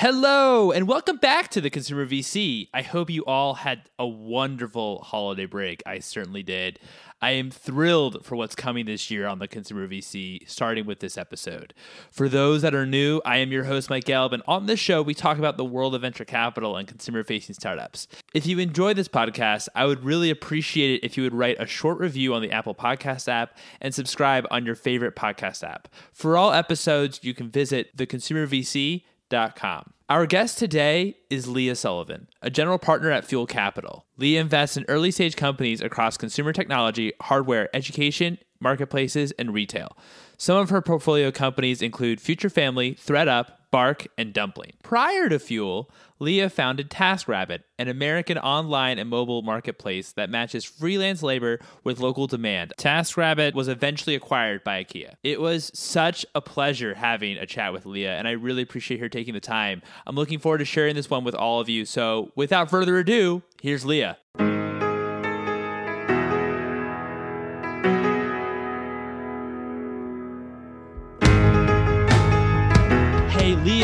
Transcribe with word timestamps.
Hello, 0.00 0.70
and 0.70 0.86
welcome 0.86 1.16
back 1.16 1.48
to 1.48 1.60
the 1.60 1.70
Consumer 1.70 2.06
VC. 2.06 2.68
I 2.72 2.82
hope 2.82 3.10
you 3.10 3.24
all 3.24 3.54
had 3.54 3.90
a 3.98 4.06
wonderful 4.06 5.00
holiday 5.00 5.44
break. 5.44 5.82
I 5.84 5.98
certainly 5.98 6.44
did. 6.44 6.78
I 7.20 7.32
am 7.32 7.50
thrilled 7.50 8.24
for 8.24 8.36
what's 8.36 8.54
coming 8.54 8.86
this 8.86 9.10
year 9.10 9.26
on 9.26 9.40
the 9.40 9.48
Consumer 9.48 9.88
VC, 9.88 10.48
starting 10.48 10.86
with 10.86 11.00
this 11.00 11.18
episode. 11.18 11.74
For 12.12 12.28
those 12.28 12.62
that 12.62 12.76
are 12.76 12.86
new, 12.86 13.20
I 13.24 13.38
am 13.38 13.50
your 13.50 13.64
host, 13.64 13.90
Mike 13.90 14.04
Gelb, 14.04 14.32
and 14.32 14.44
on 14.46 14.66
this 14.66 14.78
show, 14.78 15.02
we 15.02 15.14
talk 15.14 15.36
about 15.36 15.56
the 15.56 15.64
world 15.64 15.96
of 15.96 16.02
venture 16.02 16.24
capital 16.24 16.76
and 16.76 16.86
consumer 16.86 17.24
facing 17.24 17.56
startups. 17.56 18.06
If 18.32 18.46
you 18.46 18.60
enjoy 18.60 18.94
this 18.94 19.08
podcast, 19.08 19.66
I 19.74 19.84
would 19.84 20.04
really 20.04 20.30
appreciate 20.30 20.94
it 20.94 21.04
if 21.04 21.16
you 21.16 21.24
would 21.24 21.34
write 21.34 21.56
a 21.58 21.66
short 21.66 21.98
review 21.98 22.34
on 22.34 22.42
the 22.42 22.52
Apple 22.52 22.76
Podcast 22.76 23.26
app 23.26 23.58
and 23.80 23.92
subscribe 23.92 24.46
on 24.52 24.64
your 24.64 24.76
favorite 24.76 25.16
podcast 25.16 25.68
app. 25.68 25.88
For 26.12 26.36
all 26.36 26.52
episodes, 26.52 27.18
you 27.24 27.34
can 27.34 27.50
visit 27.50 27.96
theconsumervc.com 29.30 29.92
our 30.10 30.24
guest 30.24 30.56
today 30.56 31.16
is 31.28 31.48
Leah 31.48 31.74
Solivan, 31.74 32.28
a 32.40 32.48
general 32.48 32.78
partner 32.78 33.10
at 33.10 33.26
Fuel 33.26 33.44
Capital. 33.44 34.06
Leah 34.16 34.40
invests 34.40 34.78
in 34.78 34.86
early 34.88 35.10
stage 35.10 35.36
companies 35.36 35.82
across 35.82 36.16
consumer 36.16 36.54
technology, 36.54 37.12
hardware, 37.20 37.68
education, 37.76 38.38
marketplaces, 38.58 39.32
and 39.32 39.52
retail. 39.52 39.94
Some 40.38 40.56
of 40.56 40.70
her 40.70 40.80
portfolio 40.80 41.30
companies 41.30 41.82
include 41.82 42.22
Future 42.22 42.48
Family, 42.48 42.94
ThredUp, 42.94 43.50
Bark, 43.70 44.06
and 44.16 44.32
Dumpling. 44.32 44.72
Prior 44.82 45.28
to 45.28 45.38
Fuel, 45.38 45.90
Leah 46.18 46.50
founded 46.50 46.90
TaskRabbit, 46.90 47.60
an 47.78 47.88
American 47.88 48.38
online 48.38 48.98
and 48.98 49.08
mobile 49.08 49.42
marketplace 49.42 50.12
that 50.12 50.30
matches 50.30 50.64
freelance 50.64 51.22
labor 51.22 51.60
with 51.84 52.00
local 52.00 52.26
demand. 52.26 52.72
TaskRabbit 52.78 53.54
was 53.54 53.68
eventually 53.68 54.14
acquired 54.14 54.64
by 54.64 54.82
IKEA. 54.82 55.14
It 55.22 55.40
was 55.40 55.70
such 55.74 56.24
a 56.34 56.40
pleasure 56.40 56.94
having 56.94 57.36
a 57.36 57.46
chat 57.46 57.72
with 57.72 57.86
Leah, 57.86 58.16
and 58.16 58.26
I 58.26 58.32
really 58.32 58.62
appreciate 58.62 59.00
her 59.00 59.08
taking 59.08 59.34
the 59.34 59.40
time. 59.40 59.82
I'm 60.06 60.16
looking 60.16 60.38
forward 60.38 60.58
to 60.58 60.64
sharing 60.64 60.94
this 60.94 61.10
one 61.10 61.24
with 61.24 61.34
all 61.34 61.60
of 61.60 61.68
you. 61.68 61.84
So, 61.84 62.32
without 62.34 62.70
further 62.70 62.98
ado, 62.98 63.42
here's 63.60 63.84
Leah. 63.84 64.18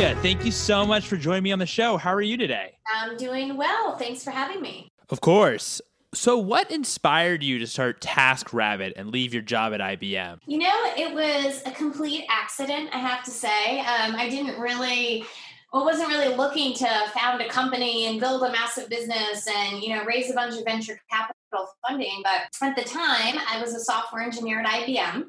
Leah, 0.04 0.16
thank 0.16 0.44
you 0.44 0.50
so 0.50 0.84
much 0.84 1.08
for 1.08 1.16
joining 1.16 1.44
me 1.44 1.50
on 1.50 1.58
the 1.58 1.64
show. 1.64 1.96
How 1.96 2.12
are 2.12 2.20
you 2.20 2.36
today? 2.36 2.76
I'm 2.94 3.16
doing 3.16 3.56
well. 3.56 3.96
Thanks 3.96 4.22
for 4.22 4.32
having 4.32 4.60
me. 4.60 4.92
Of 5.08 5.22
course. 5.22 5.80
So, 6.12 6.36
what 6.36 6.70
inspired 6.70 7.42
you 7.42 7.58
to 7.58 7.66
start 7.66 8.02
TaskRabbit 8.02 8.92
and 8.96 9.08
leave 9.08 9.32
your 9.32 9.42
job 9.42 9.72
at 9.72 9.80
IBM? 9.80 10.40
You 10.46 10.58
know, 10.58 10.92
it 10.94 11.14
was 11.14 11.62
a 11.64 11.70
complete 11.70 12.26
accident, 12.28 12.90
I 12.92 12.98
have 12.98 13.24
to 13.24 13.30
say. 13.30 13.80
Um, 13.80 14.14
I 14.14 14.28
didn't 14.28 14.60
really 14.60 15.24
well, 15.72 15.86
wasn't 15.86 16.10
really 16.10 16.36
looking 16.36 16.74
to 16.74 16.88
found 17.18 17.40
a 17.40 17.48
company 17.48 18.04
and 18.04 18.20
build 18.20 18.42
a 18.42 18.52
massive 18.52 18.90
business 18.90 19.48
and 19.48 19.82
you 19.82 19.96
know 19.96 20.04
raise 20.04 20.30
a 20.30 20.34
bunch 20.34 20.54
of 20.56 20.64
venture 20.64 21.00
capital 21.10 21.66
funding 21.88 22.22
but 22.22 22.42
at 22.62 22.76
the 22.76 22.84
time 22.84 23.36
i 23.50 23.60
was 23.60 23.74
a 23.74 23.80
software 23.80 24.22
engineer 24.22 24.60
at 24.60 24.66
ibm 24.66 25.24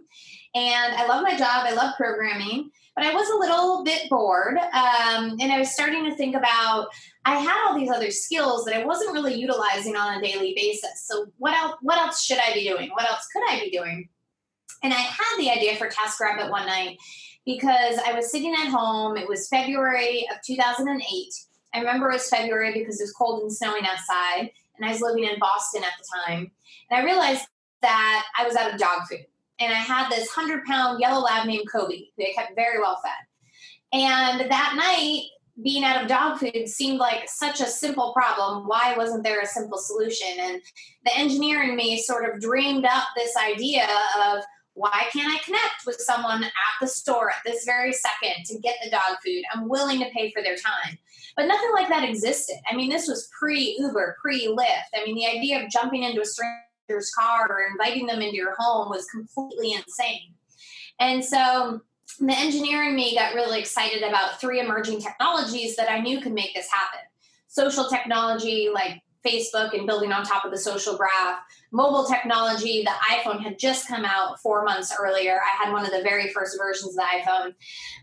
and 0.53 0.95
i 0.95 1.07
love 1.07 1.23
my 1.23 1.35
job 1.35 1.65
i 1.65 1.73
love 1.73 1.95
programming 1.97 2.69
but 2.95 3.05
I 3.05 3.13
was 3.13 3.29
a 3.29 3.37
little 3.37 3.83
bit 3.83 4.09
bored. 4.09 4.57
Um, 4.57 5.37
and 5.39 5.51
I 5.51 5.59
was 5.59 5.73
starting 5.73 6.05
to 6.05 6.15
think 6.15 6.35
about 6.35 6.87
I 7.25 7.39
had 7.39 7.65
all 7.65 7.77
these 7.77 7.89
other 7.89 8.11
skills 8.11 8.65
that 8.65 8.75
I 8.75 8.85
wasn't 8.85 9.13
really 9.13 9.35
utilizing 9.35 9.95
on 9.95 10.17
a 10.17 10.21
daily 10.21 10.53
basis. 10.55 11.05
So 11.05 11.27
what 11.37 11.55
else 11.55 11.75
what 11.81 11.97
else 11.97 12.23
should 12.23 12.39
I 12.39 12.53
be 12.53 12.67
doing? 12.67 12.89
What 12.91 13.09
else 13.09 13.27
could 13.33 13.43
I 13.49 13.59
be 13.59 13.69
doing? 13.69 14.09
And 14.83 14.93
I 14.93 14.97
had 14.97 15.37
the 15.37 15.49
idea 15.49 15.75
for 15.75 15.89
Task 15.89 16.19
TaskRabbit 16.19 16.49
one 16.49 16.67
night 16.67 16.97
because 17.45 17.97
I 18.05 18.13
was 18.13 18.31
sitting 18.31 18.53
at 18.53 18.69
home. 18.69 19.17
It 19.17 19.27
was 19.27 19.47
February 19.49 20.25
of 20.31 20.37
2008. 20.45 21.33
I 21.73 21.79
remember 21.79 22.09
it 22.09 22.13
was 22.13 22.29
February 22.29 22.73
because 22.73 22.99
it 22.99 23.03
was 23.03 23.13
cold 23.13 23.41
and 23.41 23.51
snowing 23.51 23.83
outside, 23.85 24.51
and 24.77 24.85
I 24.85 24.91
was 24.91 25.01
living 25.01 25.25
in 25.25 25.39
Boston 25.39 25.83
at 25.83 25.91
the 25.97 26.05
time. 26.25 26.51
And 26.89 27.01
I 27.01 27.03
realized 27.03 27.45
that 27.81 28.25
I 28.37 28.45
was 28.45 28.55
out 28.55 28.73
of 28.73 28.79
dog 28.79 29.01
food 29.09 29.25
and 29.59 29.71
I 29.71 29.77
had 29.77 30.09
this 30.09 30.29
100 30.35 30.65
pound 30.65 30.99
yellow 30.99 31.23
lab 31.23 31.47
named 31.47 31.69
Kobe 31.71 32.05
They 32.17 32.33
kept 32.33 32.55
very 32.55 32.79
well 32.79 32.99
fed. 33.03 33.11
And 33.93 34.51
that 34.51 34.73
night, 34.75 35.23
being 35.63 35.85
out 35.85 36.01
of 36.01 36.09
dog 36.09 36.37
food 36.37 36.67
seemed 36.67 36.99
like 36.99 37.29
such 37.29 37.61
a 37.61 37.65
simple 37.65 38.11
problem. 38.13 38.67
Why 38.67 38.93
wasn't 38.97 39.23
there 39.23 39.39
a 39.39 39.45
simple 39.45 39.77
solution? 39.77 40.27
And 40.39 40.61
the 41.05 41.17
engineer 41.17 41.63
in 41.63 41.75
me 41.77 42.01
sort 42.01 42.29
of 42.29 42.41
dreamed 42.41 42.85
up 42.85 43.05
this 43.15 43.35
idea 43.37 43.87
of 44.21 44.43
why 44.73 45.05
can't 45.13 45.33
I 45.33 45.41
connect 45.45 45.85
with 45.85 45.95
someone 46.01 46.43
at 46.43 46.51
the 46.81 46.87
store 46.87 47.29
at 47.29 47.37
this 47.45 47.63
very 47.63 47.93
second 47.93 48.43
to 48.47 48.59
get 48.59 48.75
the 48.83 48.89
dog 48.89 49.17
food? 49.25 49.43
I'm 49.53 49.69
willing 49.69 49.99
to 49.99 50.09
pay 50.09 50.31
for 50.31 50.43
their 50.43 50.57
time. 50.57 50.97
But 51.37 51.47
nothing 51.47 51.71
like 51.73 51.87
that 51.87 52.07
existed. 52.07 52.57
I 52.69 52.75
mean, 52.75 52.89
this 52.89 53.07
was 53.07 53.29
pre 53.37 53.77
Uber, 53.79 54.17
pre 54.21 54.47
Lyft. 54.47 54.93
I 54.93 55.05
mean, 55.05 55.15
the 55.15 55.27
idea 55.27 55.63
of 55.63 55.71
jumping 55.71 56.03
into 56.03 56.21
a 56.21 56.25
stranger 56.85 57.05
car 57.17 57.47
or 57.49 57.67
inviting 57.71 58.05
them 58.05 58.21
into 58.21 58.35
your 58.35 58.55
home 58.57 58.89
was 58.89 59.05
completely 59.05 59.73
insane. 59.73 60.33
And 60.99 61.23
so 61.23 61.81
the 62.19 62.37
engineering 62.37 62.95
me 62.95 63.15
got 63.15 63.33
really 63.33 63.59
excited 63.59 64.03
about 64.03 64.39
three 64.39 64.59
emerging 64.59 65.01
technologies 65.01 65.75
that 65.75 65.91
I 65.91 65.99
knew 65.99 66.21
could 66.21 66.33
make 66.33 66.53
this 66.53 66.69
happen. 66.71 66.99
Social 67.47 67.85
technology 67.85 68.69
like 68.73 69.01
Facebook 69.25 69.73
and 69.73 69.87
building 69.87 70.11
on 70.11 70.23
top 70.23 70.45
of 70.45 70.51
the 70.51 70.57
social 70.57 70.95
graph. 70.95 71.39
Mobile 71.71 72.05
technology, 72.05 72.83
the 72.83 72.91
iPhone 73.15 73.41
had 73.41 73.57
just 73.57 73.87
come 73.87 74.05
out 74.05 74.39
four 74.39 74.63
months 74.63 74.93
earlier. 74.99 75.39
I 75.41 75.63
had 75.63 75.73
one 75.73 75.83
of 75.83 75.91
the 75.91 76.03
very 76.03 76.31
first 76.31 76.57
versions 76.59 76.95
of 76.95 77.03
the 77.03 77.21
iPhone. 77.21 77.53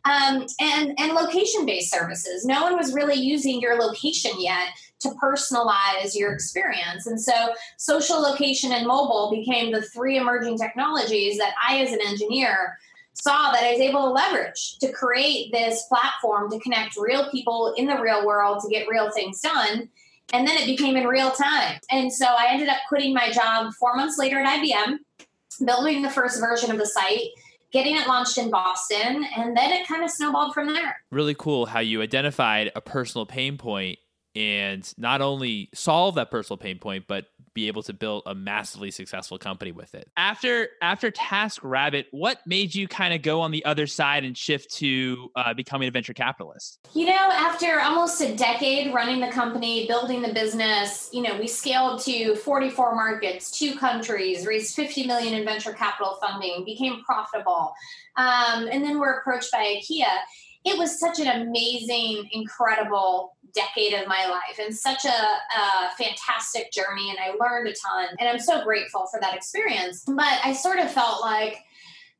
Um, 0.04 0.47
and 0.60 0.99
and 0.99 1.12
location 1.12 1.64
based 1.64 1.93
services. 1.93 2.44
No 2.44 2.62
one 2.62 2.76
was 2.76 2.93
really 2.93 3.14
using 3.14 3.60
your 3.60 3.78
location 3.81 4.32
yet 4.38 4.69
to 5.03 5.11
personalize 5.23 6.15
your 6.15 6.33
experience. 6.33 7.07
And 7.07 7.21
so 7.21 7.33
social 7.77 8.21
location 8.21 8.73
and 8.73 8.87
mobile 8.87 9.31
became 9.31 9.73
the 9.73 9.83
three 9.83 10.17
emerging 10.17 10.59
technologies 10.59 11.39
that 11.39 11.55
I, 11.67 11.79
as 11.81 11.93
an 11.93 12.01
engineer, 12.01 12.79
saw 13.15 13.53
that 13.53 13.62
I 13.62 13.73
was 13.73 13.81
able 13.81 14.03
to 14.03 14.11
leverage 14.11 14.79
to 14.79 14.91
create 14.91 15.53
this 15.53 15.85
platform 15.89 16.51
to 16.51 16.59
connect 16.61 16.97
real 16.97 17.31
people 17.31 17.75
in 17.77 17.87
the 17.87 18.01
real 18.01 18.27
world 18.27 18.62
to 18.62 18.69
get 18.69 18.89
real 18.89 19.11
things 19.11 19.41
done. 19.41 19.89
And 20.33 20.49
then 20.49 20.57
it 20.57 20.67
became 20.67 20.97
in 20.97 21.07
real 21.07 21.31
time. 21.31 21.79
And 21.91 22.12
so 22.12 22.25
I 22.27 22.49
ended 22.51 22.69
up 22.69 22.79
quitting 22.89 23.12
my 23.12 23.31
job 23.31 23.73
four 23.75 23.95
months 23.95 24.19
later 24.19 24.39
at 24.39 24.61
IBM, 24.61 24.99
building 25.65 26.03
the 26.03 26.11
first 26.11 26.41
version 26.41 26.71
of 26.71 26.79
the 26.79 26.87
site, 26.87 27.29
getting 27.71 27.97
it 27.97 28.07
launched 28.07 28.39
in 28.39 28.51
Boston, 28.51 29.27
and 29.37 29.57
then 29.57 29.73
it 29.73 29.87
kind 29.87 30.03
of 30.03 30.11
snowballed 30.11 30.55
from 30.55 30.73
there. 30.73 30.97
Really 31.11 31.35
cool 31.35 31.67
how 31.67 31.81
you 31.81 32.01
identified 32.01 32.71
a 32.75 32.81
personal 32.81 33.27
pain 33.27 33.59
point 33.59 33.99
and 34.34 34.93
not 34.97 35.20
only 35.20 35.69
solve 35.75 36.15
that 36.15 36.31
personal 36.31 36.56
pain 36.56 36.78
point, 36.78 37.04
but 37.06 37.26
be 37.54 37.69
able 37.69 37.82
to 37.82 37.93
build 37.93 38.22
a 38.26 38.34
massively 38.34 38.91
successful 38.91 39.38
company 39.38 39.72
with 39.72 39.94
it. 39.94 40.10
After 40.16 40.69
after 40.81 41.10
task 41.10 41.62
rabbit 41.62 42.06
what 42.10 42.38
made 42.47 42.75
you 42.75 42.88
kind 42.88 43.12
of 43.12 43.22
go 43.22 43.41
on 43.41 43.50
the 43.50 43.65
other 43.65 43.87
side 43.87 44.25
and 44.25 44.37
shift 44.37 44.75
to 44.76 45.31
uh, 45.37 45.54
becoming 45.54 45.88
a 45.88 45.91
venture 45.91 46.15
capitalist? 46.15 46.78
You 46.94 47.06
know, 47.06 47.28
after 47.31 47.81
almost 47.81 48.20
a 48.20 48.34
decade 48.34 48.94
running 48.94 49.20
the 49.20 49.28
company, 49.28 49.87
building 49.87 50.22
the 50.22 50.32
business, 50.32 51.10
you 51.12 51.22
know, 51.22 51.38
we 51.38 51.47
scaled 51.47 52.00
to 52.03 52.37
44 52.37 52.94
markets, 52.94 53.50
two 53.50 53.76
countries, 53.76 54.47
raised 54.47 54.75
50 54.75 55.06
million 55.06 55.34
in 55.34 55.44
venture 55.44 55.72
capital 55.72 56.19
funding, 56.20 56.64
became 56.64 57.03
profitable, 57.04 57.75
um, 58.16 58.69
and 58.70 58.82
then 58.84 58.99
we're 58.99 59.19
approached 59.19 59.53
by 59.53 59.81
IKEA. 59.81 60.06
It 60.65 60.78
was 60.78 60.99
such 60.99 61.19
an 61.19 61.43
amazing, 61.43 62.28
incredible 62.33 63.37
decade 63.55 63.95
of 63.95 64.09
my 64.09 64.27
life 64.27 64.59
and 64.59 64.75
such 64.75 65.05
a, 65.05 65.09
a, 65.09 65.91
fantastic 65.99 66.73
journey 66.73 67.11
and 67.11 67.19
I 67.19 67.34
learned 67.39 67.69
a 67.69 67.73
ton 67.73 68.09
and 68.19 68.28
I'm 68.28 68.39
so 68.39 68.65
grateful 68.65 69.06
for 69.11 69.21
that 69.21 69.34
experience. 69.34 70.05
But 70.06 70.41
I 70.43 70.55
sort 70.55 70.78
of 70.78 70.91
felt 70.91 71.21
like, 71.21 71.59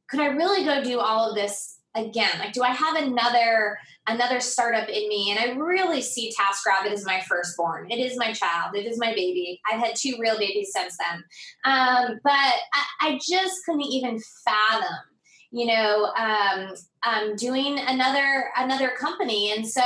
could 0.08 0.20
I 0.20 0.26
really 0.26 0.64
go 0.64 0.84
do 0.84 1.00
all 1.00 1.30
of 1.30 1.34
this 1.34 1.78
again? 1.94 2.38
Like, 2.38 2.53
do 2.53 2.62
I 2.62 2.70
have 2.70 2.97
another 2.97 3.78
another 4.08 4.41
startup 4.41 4.88
in 4.88 5.09
me? 5.09 5.30
And 5.30 5.38
I 5.38 5.54
really 5.54 6.03
see 6.03 6.32
TaskRabbit 6.38 6.92
as 6.92 7.04
my 7.04 7.21
firstborn. 7.21 7.91
It 7.91 7.98
is 7.98 8.18
my 8.18 8.33
child. 8.33 8.74
It 8.74 8.84
is 8.86 8.98
my 8.98 9.15
baby. 9.15 9.60
I've 9.71 9.80
had 9.80 9.94
two 9.97 10.16
real 10.18 10.39
babies 10.39 10.71
since 10.72 10.97
then. 10.98 11.24
Um, 11.65 12.21
but 12.24 12.33
I, 12.33 12.84
I 13.00 13.21
just 13.27 13.65
couldn't 13.65 13.83
even 13.83 14.21
fathom 14.44 15.11
you 15.53 15.66
know 15.66 16.07
um, 16.16 16.75
um, 17.07 17.37
doing 17.37 17.78
another 17.78 18.51
another 18.57 18.91
company. 18.99 19.53
And 19.53 19.66
so 19.66 19.83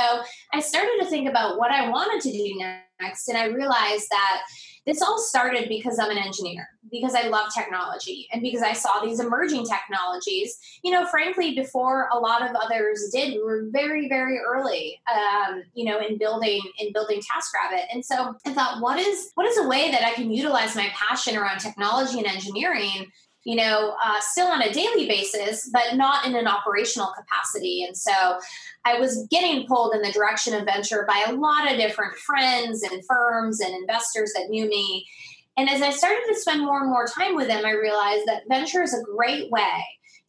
i 0.53 0.59
started 0.59 0.97
to 0.99 1.05
think 1.05 1.29
about 1.29 1.57
what 1.57 1.71
i 1.71 1.89
wanted 1.89 2.21
to 2.21 2.31
do 2.31 2.61
next. 3.01 3.27
And 3.27 3.37
i 3.37 3.45
realized 3.45 4.07
that 4.09 4.43
this 4.85 5.01
all 5.01 5.19
started 5.19 5.67
because 5.67 5.99
i'm 5.99 6.11
an 6.11 6.17
engineer 6.17 6.65
because 6.89 7.13
i 7.13 7.27
love 7.27 7.49
technology 7.53 8.27
and 8.31 8.41
because 8.41 8.61
i 8.61 8.71
saw 8.71 9.03
these 9.03 9.19
emerging 9.19 9.65
technologies. 9.65 10.57
You 10.83 10.91
know 10.91 11.05
frankly 11.07 11.53
before 11.53 12.07
a 12.13 12.17
lot 12.17 12.47
of 12.47 12.55
others 12.55 13.09
did 13.11 13.33
we 13.33 13.43
were 13.43 13.65
very 13.71 14.07
very 14.07 14.39
early 14.39 14.99
um, 15.13 15.63
you 15.73 15.85
know 15.85 15.99
in 15.99 16.17
building 16.17 16.61
in 16.79 16.93
building 16.93 17.19
taskrabbit 17.19 17.83
and 17.91 18.05
so 18.05 18.35
i 18.45 18.53
thought 18.53 18.81
what 18.81 18.99
is 18.99 19.31
what 19.35 19.45
is 19.45 19.57
a 19.57 19.67
way 19.67 19.91
that 19.91 20.03
i 20.03 20.13
can 20.13 20.31
utilize 20.31 20.75
my 20.75 20.89
passion 20.93 21.35
around 21.35 21.59
technology 21.59 22.19
and 22.19 22.27
engineering 22.27 23.07
you 23.47 23.55
know, 23.55 23.95
uh, 24.03 24.19
still 24.19 24.47
on 24.47 24.61
a 24.61 24.73
daily 24.73 25.07
basis, 25.07 25.69
but 25.71 25.95
not 25.95 26.25
in 26.25 26.35
an 26.35 26.47
operational 26.47 27.13
capacity. 27.15 27.85
And 27.87 27.95
so 27.95 28.11
I 28.83 28.99
was 28.99 29.25
getting 29.31 29.65
pulled 29.65 29.95
in 29.95 30.01
the 30.01 30.11
direction 30.11 30.53
of 30.53 30.65
venture 30.65 31.05
by 31.07 31.25
a 31.25 31.31
lot 31.31 31.71
of 31.71 31.77
different 31.77 32.17
friends 32.17 32.83
and 32.83 33.01
firms 33.05 33.61
and 33.61 33.73
investors 33.73 34.33
that 34.35 34.49
knew 34.49 34.67
me. 34.67 35.07
And 35.55 35.69
as 35.69 35.81
I 35.81 35.91
started 35.91 36.25
to 36.27 36.35
spend 36.35 36.65
more 36.65 36.81
and 36.81 36.89
more 36.89 37.07
time 37.07 37.37
with 37.37 37.47
them, 37.47 37.65
I 37.65 37.71
realized 37.71 38.25
that 38.25 38.43
venture 38.49 38.83
is 38.83 38.93
a 38.93 39.01
great 39.15 39.49
way 39.49 39.81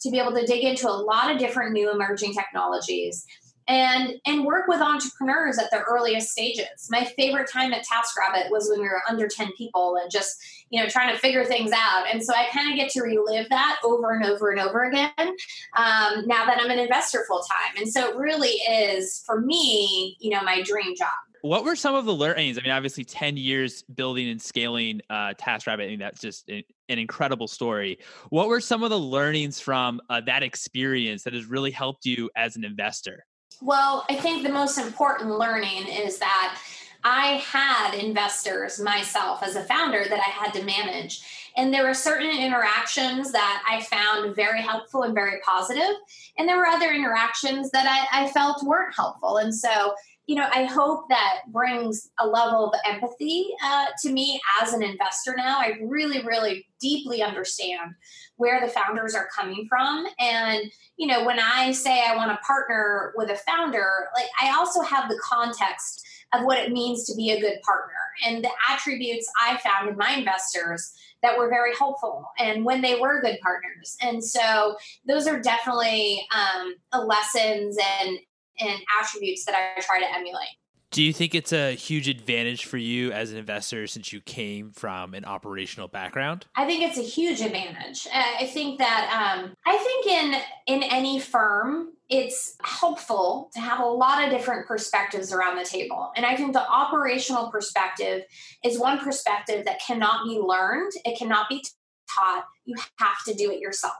to 0.02 0.10
be 0.12 0.20
able 0.20 0.34
to 0.34 0.46
dig 0.46 0.62
into 0.62 0.88
a 0.88 0.92
lot 0.92 1.28
of 1.28 1.38
different 1.38 1.72
new 1.72 1.90
emerging 1.90 2.34
technologies 2.34 3.26
and 3.68 4.14
and 4.24 4.44
work 4.44 4.66
with 4.66 4.80
entrepreneurs 4.80 5.58
at 5.58 5.70
their 5.70 5.82
earliest 5.82 6.30
stages. 6.30 6.88
My 6.90 7.04
favorite 7.04 7.50
time 7.50 7.72
at 7.74 7.84
TaskRabbit 7.84 8.50
was 8.50 8.68
when 8.70 8.80
we 8.80 8.88
were 8.88 9.02
under 9.08 9.28
10 9.28 9.52
people 9.56 9.98
and 10.00 10.10
just, 10.10 10.36
you 10.70 10.82
know, 10.82 10.88
trying 10.88 11.12
to 11.12 11.20
figure 11.20 11.44
things 11.44 11.70
out. 11.74 12.06
And 12.10 12.22
so 12.22 12.32
I 12.32 12.46
kind 12.52 12.70
of 12.70 12.76
get 12.76 12.90
to 12.92 13.02
relive 13.02 13.48
that 13.50 13.78
over 13.84 14.12
and 14.12 14.24
over 14.24 14.50
and 14.50 14.60
over 14.60 14.84
again 14.84 15.10
um, 15.18 16.26
now 16.26 16.46
that 16.46 16.58
I'm 16.58 16.70
an 16.70 16.78
investor 16.78 17.24
full 17.28 17.40
time. 17.42 17.82
And 17.82 17.92
so 17.92 18.08
it 18.08 18.16
really 18.16 18.48
is, 18.48 19.22
for 19.26 19.40
me, 19.40 20.16
you 20.18 20.30
know, 20.30 20.42
my 20.42 20.62
dream 20.62 20.96
job. 20.96 21.08
What 21.42 21.64
were 21.64 21.76
some 21.76 21.94
of 21.94 22.04
the 22.04 22.14
learnings? 22.14 22.58
I 22.58 22.62
mean, 22.62 22.72
obviously, 22.72 23.04
10 23.04 23.36
years 23.36 23.82
building 23.82 24.28
and 24.28 24.42
scaling 24.42 25.00
uh, 25.08 25.34
TaskRabbit, 25.40 25.84
I 25.84 25.86
mean, 25.86 25.98
that's 26.00 26.20
just 26.20 26.48
an 26.48 26.64
incredible 26.88 27.46
story. 27.46 27.98
What 28.30 28.48
were 28.48 28.60
some 28.60 28.82
of 28.82 28.90
the 28.90 28.98
learnings 28.98 29.60
from 29.60 30.00
uh, 30.10 30.20
that 30.22 30.42
experience 30.42 31.22
that 31.22 31.34
has 31.34 31.44
really 31.44 31.70
helped 31.70 32.06
you 32.06 32.28
as 32.34 32.56
an 32.56 32.64
investor? 32.64 33.24
Well, 33.60 34.04
I 34.08 34.14
think 34.14 34.42
the 34.42 34.52
most 34.52 34.78
important 34.78 35.30
learning 35.30 35.88
is 35.88 36.18
that 36.18 36.58
I 37.04 37.42
had 37.44 37.94
investors 37.94 38.80
myself 38.80 39.42
as 39.42 39.56
a 39.56 39.64
founder 39.64 40.04
that 40.08 40.18
I 40.18 40.30
had 40.30 40.52
to 40.54 40.64
manage. 40.64 41.50
And 41.56 41.72
there 41.72 41.84
were 41.84 41.94
certain 41.94 42.30
interactions 42.30 43.32
that 43.32 43.62
I 43.68 43.82
found 43.82 44.36
very 44.36 44.62
helpful 44.62 45.02
and 45.02 45.14
very 45.14 45.40
positive, 45.44 45.96
And 46.36 46.48
there 46.48 46.56
were 46.56 46.66
other 46.66 46.92
interactions 46.92 47.70
that 47.70 47.86
I, 47.86 48.24
I 48.24 48.28
felt 48.28 48.62
weren't 48.62 48.94
helpful. 48.94 49.38
And 49.38 49.54
so 49.54 49.94
you 50.28 50.34
know, 50.34 50.46
I 50.52 50.64
hope 50.64 51.08
that 51.08 51.38
brings 51.48 52.10
a 52.20 52.26
level 52.26 52.66
of 52.66 52.78
empathy 52.84 53.48
uh, 53.64 53.86
to 54.02 54.12
me 54.12 54.38
as 54.60 54.74
an 54.74 54.82
investor 54.82 55.34
now. 55.34 55.58
I 55.58 55.78
really, 55.80 56.22
really 56.22 56.66
deeply 56.78 57.22
understand 57.22 57.94
where 58.36 58.60
the 58.60 58.70
founders 58.70 59.14
are 59.14 59.30
coming 59.34 59.66
from. 59.70 60.06
And, 60.20 60.70
you 60.98 61.06
know, 61.06 61.24
when 61.24 61.40
I 61.40 61.72
say 61.72 62.04
I 62.06 62.14
want 62.14 62.30
to 62.30 62.46
partner 62.46 63.14
with 63.16 63.30
a 63.30 63.36
founder, 63.36 63.88
like 64.14 64.28
I 64.40 64.54
also 64.54 64.82
have 64.82 65.08
the 65.08 65.18
context 65.24 66.06
of 66.34 66.44
what 66.44 66.58
it 66.58 66.72
means 66.72 67.06
to 67.06 67.16
be 67.16 67.30
a 67.30 67.40
good 67.40 67.56
partner 67.62 67.94
and 68.26 68.44
the 68.44 68.50
attributes 68.68 69.26
I 69.42 69.56
found 69.56 69.88
in 69.88 69.96
my 69.96 70.10
investors 70.10 70.92
that 71.22 71.38
were 71.38 71.48
very 71.48 71.74
helpful 71.74 72.26
and 72.38 72.66
when 72.66 72.82
they 72.82 73.00
were 73.00 73.22
good 73.22 73.38
partners. 73.42 73.96
And 74.02 74.22
so 74.22 74.76
those 75.06 75.26
are 75.26 75.40
definitely 75.40 76.26
um, 76.36 76.74
lessons 77.06 77.78
and 78.00 78.18
and 78.60 78.80
attributes 79.00 79.44
that 79.44 79.54
I 79.54 79.80
try 79.80 80.00
to 80.00 80.14
emulate. 80.14 80.48
Do 80.90 81.02
you 81.02 81.12
think 81.12 81.34
it's 81.34 81.52
a 81.52 81.74
huge 81.74 82.08
advantage 82.08 82.64
for 82.64 82.78
you 82.78 83.12
as 83.12 83.30
an 83.30 83.36
investor 83.36 83.86
since 83.86 84.10
you 84.10 84.22
came 84.22 84.70
from 84.70 85.12
an 85.12 85.26
operational 85.26 85.86
background? 85.86 86.46
I 86.56 86.64
think 86.64 86.82
it's 86.82 86.96
a 86.96 87.02
huge 87.02 87.42
advantage. 87.42 88.08
I 88.12 88.46
think 88.46 88.78
that 88.78 89.10
um, 89.12 89.52
I 89.66 89.76
think 89.76 90.06
in 90.06 90.40
in 90.66 90.82
any 90.82 91.20
firm, 91.20 91.90
it's 92.08 92.56
helpful 92.62 93.50
to 93.52 93.60
have 93.60 93.80
a 93.80 93.86
lot 93.86 94.24
of 94.24 94.30
different 94.30 94.66
perspectives 94.66 95.30
around 95.30 95.58
the 95.58 95.64
table. 95.64 96.10
And 96.16 96.24
I 96.24 96.34
think 96.36 96.54
the 96.54 96.66
operational 96.66 97.50
perspective 97.50 98.22
is 98.64 98.78
one 98.78 98.98
perspective 98.98 99.66
that 99.66 99.82
cannot 99.86 100.24
be 100.24 100.38
learned. 100.38 100.92
It 101.04 101.18
cannot 101.18 101.50
be 101.50 101.62
taught. 102.10 102.44
You 102.64 102.76
have 102.96 103.22
to 103.26 103.34
do 103.34 103.50
it 103.50 103.60
yourself. 103.60 103.92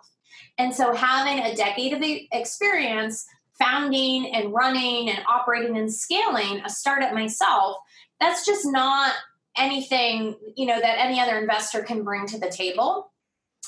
And 0.57 0.75
so 0.75 0.95
having 0.95 1.39
a 1.39 1.55
decade 1.55 1.93
of 1.93 2.03
experience 2.33 3.27
founding 3.59 4.35
and 4.35 4.53
running 4.53 5.11
and 5.11 5.25
operating 5.29 5.77
and 5.77 5.93
scaling 5.93 6.61
a 6.65 6.71
startup 6.71 7.13
myself, 7.13 7.77
that's 8.21 8.47
just 8.47 8.65
not 8.65 9.15
anything, 9.57 10.37
you 10.57 10.67
know, 10.67 10.81
that 10.81 10.99
any 10.99 11.21
other 11.21 11.39
investor 11.39 11.83
can 11.83 12.05
bring 12.05 12.27
to 12.27 12.39
the 12.39 12.51
table. 12.51 13.13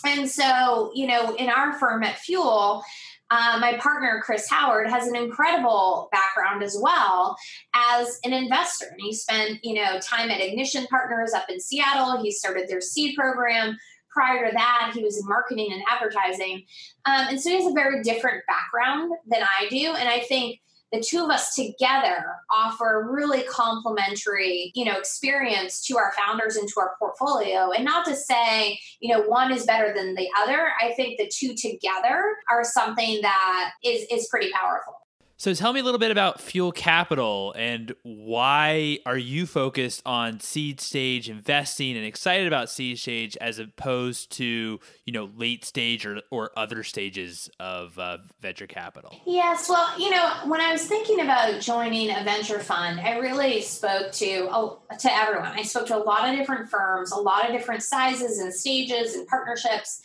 And 0.04 0.28
so, 0.28 0.92
you 0.94 1.06
know, 1.06 1.34
in 1.34 1.50
our 1.50 1.72
firm 1.74 2.02
at 2.04 2.18
Fuel, 2.18 2.82
uh, 3.30 3.58
my 3.60 3.74
partner 3.74 4.20
Chris 4.24 4.48
Howard 4.50 4.90
has 4.90 5.06
an 5.06 5.14
incredible 5.14 6.08
background 6.10 6.64
as 6.64 6.76
well 6.80 7.36
as 7.74 8.18
an 8.24 8.32
investor, 8.32 8.86
and 8.90 9.00
he 9.00 9.12
spent 9.12 9.60
you 9.62 9.74
know 9.74 10.00
time 10.00 10.30
at 10.30 10.40
Ignition 10.40 10.86
Partners 10.88 11.32
up 11.32 11.48
in 11.48 11.60
Seattle. 11.60 12.20
He 12.20 12.32
started 12.32 12.68
their 12.68 12.80
seed 12.80 13.16
program 13.16 13.78
prior 14.10 14.48
to 14.48 14.52
that, 14.52 14.92
he 14.94 15.02
was 15.02 15.18
in 15.18 15.26
marketing 15.26 15.72
and 15.72 15.82
advertising. 15.90 16.64
Um, 17.06 17.28
and 17.30 17.40
so 17.40 17.50
he 17.50 17.56
has 17.56 17.70
a 17.70 17.74
very 17.74 18.02
different 18.02 18.42
background 18.46 19.12
than 19.26 19.42
I 19.42 19.68
do. 19.68 19.94
And 19.94 20.08
I 20.08 20.20
think 20.20 20.60
the 20.92 21.00
two 21.00 21.22
of 21.22 21.30
us 21.30 21.54
together 21.54 22.24
offer 22.52 23.08
really 23.10 23.42
complementary 23.44 24.72
you 24.74 24.84
know 24.84 24.96
experience 24.98 25.84
to 25.86 25.96
our 25.96 26.12
founders 26.18 26.56
and 26.56 26.68
to 26.68 26.80
our 26.80 26.94
portfolio 26.98 27.70
and 27.70 27.84
not 27.84 28.04
to 28.04 28.16
say 28.16 28.78
you 29.00 29.12
know 29.12 29.22
one 29.22 29.52
is 29.52 29.64
better 29.64 29.94
than 29.94 30.14
the 30.14 30.28
other 30.38 30.72
i 30.82 30.92
think 30.92 31.18
the 31.18 31.30
two 31.32 31.54
together 31.54 32.36
are 32.50 32.64
something 32.64 33.20
that 33.22 33.72
is 33.84 34.04
is 34.10 34.28
pretty 34.28 34.50
powerful 34.50 34.94
so 35.40 35.54
tell 35.54 35.72
me 35.72 35.80
a 35.80 35.82
little 35.82 35.98
bit 35.98 36.10
about 36.10 36.38
Fuel 36.38 36.70
Capital 36.70 37.54
and 37.56 37.94
why 38.02 38.98
are 39.06 39.16
you 39.16 39.46
focused 39.46 40.02
on 40.04 40.38
seed 40.38 40.82
stage 40.82 41.30
investing 41.30 41.96
and 41.96 42.04
excited 42.04 42.46
about 42.46 42.68
seed 42.68 42.98
stage 42.98 43.38
as 43.38 43.58
opposed 43.58 44.30
to 44.32 44.78
you 45.06 45.12
know 45.14 45.30
late 45.38 45.64
stage 45.64 46.04
or, 46.04 46.20
or 46.30 46.50
other 46.58 46.84
stages 46.84 47.48
of 47.58 47.98
uh, 47.98 48.18
venture 48.42 48.66
capital? 48.66 49.18
Yes, 49.24 49.66
well, 49.66 49.98
you 49.98 50.10
know, 50.10 50.30
when 50.44 50.60
I 50.60 50.72
was 50.72 50.84
thinking 50.84 51.20
about 51.22 51.58
joining 51.62 52.10
a 52.10 52.22
venture 52.22 52.58
fund, 52.60 53.00
I 53.00 53.16
really 53.16 53.62
spoke 53.62 54.12
to 54.12 54.76
to 54.98 55.10
everyone. 55.10 55.52
I 55.52 55.62
spoke 55.62 55.86
to 55.86 55.96
a 55.96 56.04
lot 56.04 56.28
of 56.28 56.36
different 56.36 56.68
firms, 56.68 57.12
a 57.12 57.18
lot 57.18 57.46
of 57.46 57.52
different 57.52 57.82
sizes 57.82 58.40
and 58.40 58.52
stages 58.52 59.14
and 59.14 59.26
partnerships. 59.26 60.02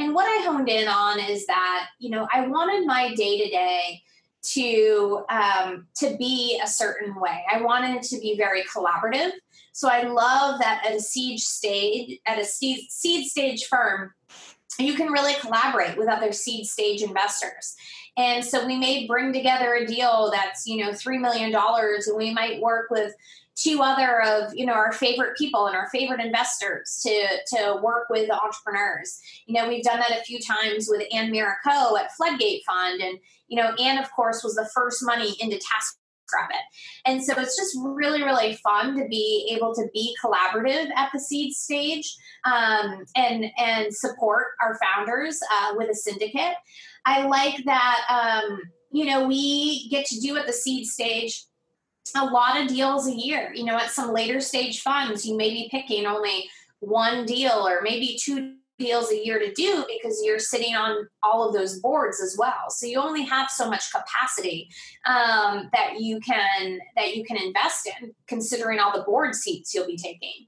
And 0.00 0.16
what 0.16 0.24
I 0.24 0.44
honed 0.44 0.68
in 0.68 0.88
on 0.88 1.20
is 1.20 1.46
that 1.46 1.90
you 2.00 2.10
know 2.10 2.26
I 2.32 2.48
wanted 2.48 2.84
my 2.88 3.14
day 3.14 3.38
to 3.38 3.48
day 3.50 4.02
to 4.52 5.24
um, 5.28 5.86
to 5.96 6.16
be 6.16 6.60
a 6.62 6.66
certain 6.66 7.18
way. 7.20 7.44
I 7.50 7.62
wanted 7.62 7.96
it 7.96 8.02
to 8.04 8.20
be 8.20 8.36
very 8.36 8.62
collaborative. 8.62 9.32
So 9.72 9.88
I 9.88 10.02
love 10.02 10.60
that 10.60 10.84
at 10.86 10.94
a 10.94 11.00
seed 11.00 11.40
stage, 11.40 12.20
at 12.26 12.38
a 12.38 12.44
seed, 12.44 12.86
seed 12.90 13.28
stage 13.28 13.64
firm, 13.64 14.12
you 14.78 14.94
can 14.94 15.10
really 15.10 15.34
collaborate 15.34 15.96
with 15.96 16.08
other 16.08 16.32
seed 16.32 16.66
stage 16.66 17.02
investors. 17.02 17.74
And 18.16 18.44
so 18.44 18.64
we 18.64 18.76
may 18.76 19.06
bring 19.06 19.32
together 19.32 19.74
a 19.74 19.86
deal 19.86 20.30
that's, 20.32 20.66
you 20.66 20.84
know, 20.84 20.90
$3 20.90 21.20
million 21.20 21.52
and 21.54 22.16
we 22.16 22.32
might 22.32 22.60
work 22.60 22.88
with 22.90 23.12
two 23.56 23.80
other 23.82 24.20
of 24.22 24.54
you 24.54 24.66
know 24.66 24.72
our 24.72 24.92
favorite 24.92 25.36
people 25.36 25.66
and 25.66 25.76
our 25.76 25.88
favorite 25.90 26.20
investors 26.20 27.00
to 27.02 27.26
to 27.56 27.80
work 27.82 28.08
with 28.10 28.30
entrepreneurs. 28.30 29.20
You 29.46 29.54
know 29.54 29.68
we've 29.68 29.84
done 29.84 30.00
that 30.00 30.18
a 30.18 30.24
few 30.24 30.40
times 30.40 30.86
with 30.88 31.02
Ann 31.12 31.30
Miura-Ko 31.30 31.96
at 31.96 32.12
floodgate 32.12 32.62
fund. 32.66 33.00
And 33.00 33.18
you 33.48 33.60
know 33.60 33.74
Ann 33.74 33.98
of 33.98 34.10
course 34.12 34.42
was 34.42 34.54
the 34.54 34.68
first 34.74 35.04
money 35.04 35.36
into 35.40 35.58
task 35.58 35.98
rabbit. 36.34 36.62
And 37.04 37.22
so 37.22 37.34
it's 37.38 37.56
just 37.56 37.76
really 37.80 38.22
really 38.22 38.54
fun 38.56 38.96
to 38.98 39.06
be 39.08 39.52
able 39.54 39.74
to 39.74 39.86
be 39.92 40.16
collaborative 40.24 40.88
at 40.96 41.10
the 41.12 41.20
seed 41.20 41.52
stage 41.52 42.16
um, 42.44 43.04
and 43.14 43.46
and 43.58 43.94
support 43.94 44.46
our 44.60 44.78
founders 44.78 45.38
uh, 45.52 45.74
with 45.76 45.90
a 45.90 45.94
syndicate. 45.94 46.54
I 47.06 47.26
like 47.26 47.64
that 47.66 48.42
um, 48.48 48.58
you 48.90 49.04
know 49.04 49.28
we 49.28 49.88
get 49.90 50.06
to 50.06 50.20
do 50.20 50.36
at 50.36 50.46
the 50.46 50.52
seed 50.52 50.86
stage 50.86 51.44
a 52.16 52.24
lot 52.24 52.60
of 52.60 52.68
deals 52.68 53.06
a 53.06 53.12
year. 53.12 53.52
You 53.54 53.64
know, 53.64 53.76
at 53.76 53.90
some 53.90 54.12
later 54.12 54.40
stage 54.40 54.82
funds, 54.82 55.24
you 55.24 55.36
may 55.36 55.50
be 55.50 55.68
picking 55.70 56.06
only 56.06 56.48
one 56.80 57.24
deal 57.24 57.66
or 57.66 57.80
maybe 57.82 58.18
two 58.20 58.54
deals 58.78 59.10
a 59.10 59.24
year 59.24 59.38
to 59.38 59.52
do 59.52 59.84
because 59.88 60.20
you're 60.24 60.38
sitting 60.38 60.74
on 60.74 61.06
all 61.22 61.46
of 61.46 61.54
those 61.54 61.78
boards 61.78 62.20
as 62.20 62.34
well 62.36 62.68
so 62.68 62.86
you 62.86 62.98
only 62.98 63.22
have 63.22 63.48
so 63.48 63.70
much 63.70 63.92
capacity 63.92 64.68
um, 65.06 65.70
that 65.72 66.00
you 66.00 66.18
can 66.18 66.80
that 66.96 67.14
you 67.14 67.24
can 67.24 67.36
invest 67.36 67.88
in 68.00 68.12
considering 68.26 68.80
all 68.80 68.92
the 68.92 69.04
board 69.04 69.32
seats 69.34 69.72
you'll 69.72 69.86
be 69.86 69.96
taking 69.96 70.46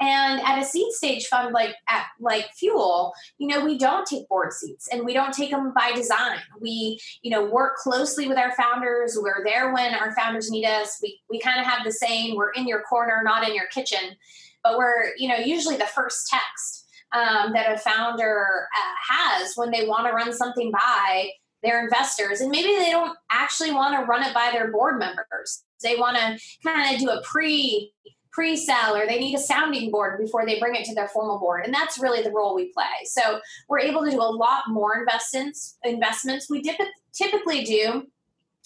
and 0.00 0.40
at 0.42 0.60
a 0.60 0.64
seed 0.64 0.92
stage 0.92 1.26
fund 1.26 1.52
like 1.52 1.74
at 1.88 2.06
like 2.20 2.46
Fuel, 2.54 3.12
you 3.38 3.48
know, 3.48 3.64
we 3.64 3.76
don't 3.78 4.06
take 4.06 4.28
board 4.28 4.52
seats 4.52 4.88
and 4.92 5.04
we 5.04 5.12
don't 5.12 5.34
take 5.34 5.50
them 5.50 5.72
by 5.74 5.92
design. 5.92 6.38
We, 6.60 7.00
you 7.22 7.30
know, 7.30 7.44
work 7.44 7.76
closely 7.76 8.28
with 8.28 8.38
our 8.38 8.54
founders. 8.54 9.18
We're 9.20 9.44
there 9.44 9.72
when 9.72 9.94
our 9.94 10.14
founders 10.14 10.50
need 10.50 10.66
us. 10.66 10.98
We 11.02 11.20
we 11.28 11.40
kind 11.40 11.60
of 11.60 11.66
have 11.66 11.84
the 11.84 11.92
saying, 11.92 12.36
we're 12.36 12.52
in 12.52 12.68
your 12.68 12.82
corner, 12.82 13.22
not 13.24 13.48
in 13.48 13.54
your 13.54 13.66
kitchen. 13.66 14.16
But 14.62 14.76
we're, 14.76 15.16
you 15.16 15.28
know, 15.28 15.36
usually 15.36 15.76
the 15.76 15.86
first 15.86 16.28
text 16.28 16.86
um, 17.12 17.52
that 17.52 17.72
a 17.72 17.78
founder 17.78 18.68
uh, 18.76 19.14
has 19.14 19.54
when 19.54 19.70
they 19.70 19.86
want 19.86 20.06
to 20.06 20.12
run 20.12 20.32
something 20.32 20.70
by 20.70 21.30
their 21.62 21.82
investors 21.82 22.40
and 22.40 22.50
maybe 22.50 22.76
they 22.76 22.90
don't 22.90 23.16
actually 23.32 23.72
want 23.72 23.98
to 23.98 24.06
run 24.06 24.22
it 24.22 24.32
by 24.32 24.50
their 24.52 24.70
board 24.70 24.96
members 24.96 25.64
they 25.82 25.96
want 25.96 26.16
to 26.16 26.38
kind 26.64 26.94
of 26.94 27.00
do 27.00 27.08
a 27.08 27.20
pre 27.22 27.92
pre-sell 28.38 28.94
or 28.94 29.04
they 29.04 29.18
need 29.18 29.34
a 29.34 29.40
sounding 29.40 29.90
board 29.90 30.16
before 30.16 30.46
they 30.46 30.60
bring 30.60 30.76
it 30.76 30.84
to 30.84 30.94
their 30.94 31.08
formal 31.08 31.40
board. 31.40 31.64
And 31.64 31.74
that's 31.74 31.98
really 31.98 32.22
the 32.22 32.30
role 32.30 32.54
we 32.54 32.72
play. 32.72 32.84
So 33.04 33.40
we're 33.68 33.80
able 33.80 34.04
to 34.04 34.12
do 34.12 34.20
a 34.20 34.22
lot 34.22 34.62
more 34.68 34.96
investments 34.96 35.76
investments. 35.82 36.48
We 36.48 36.62
dip, 36.62 36.76
typically 37.12 37.64
do 37.64 38.06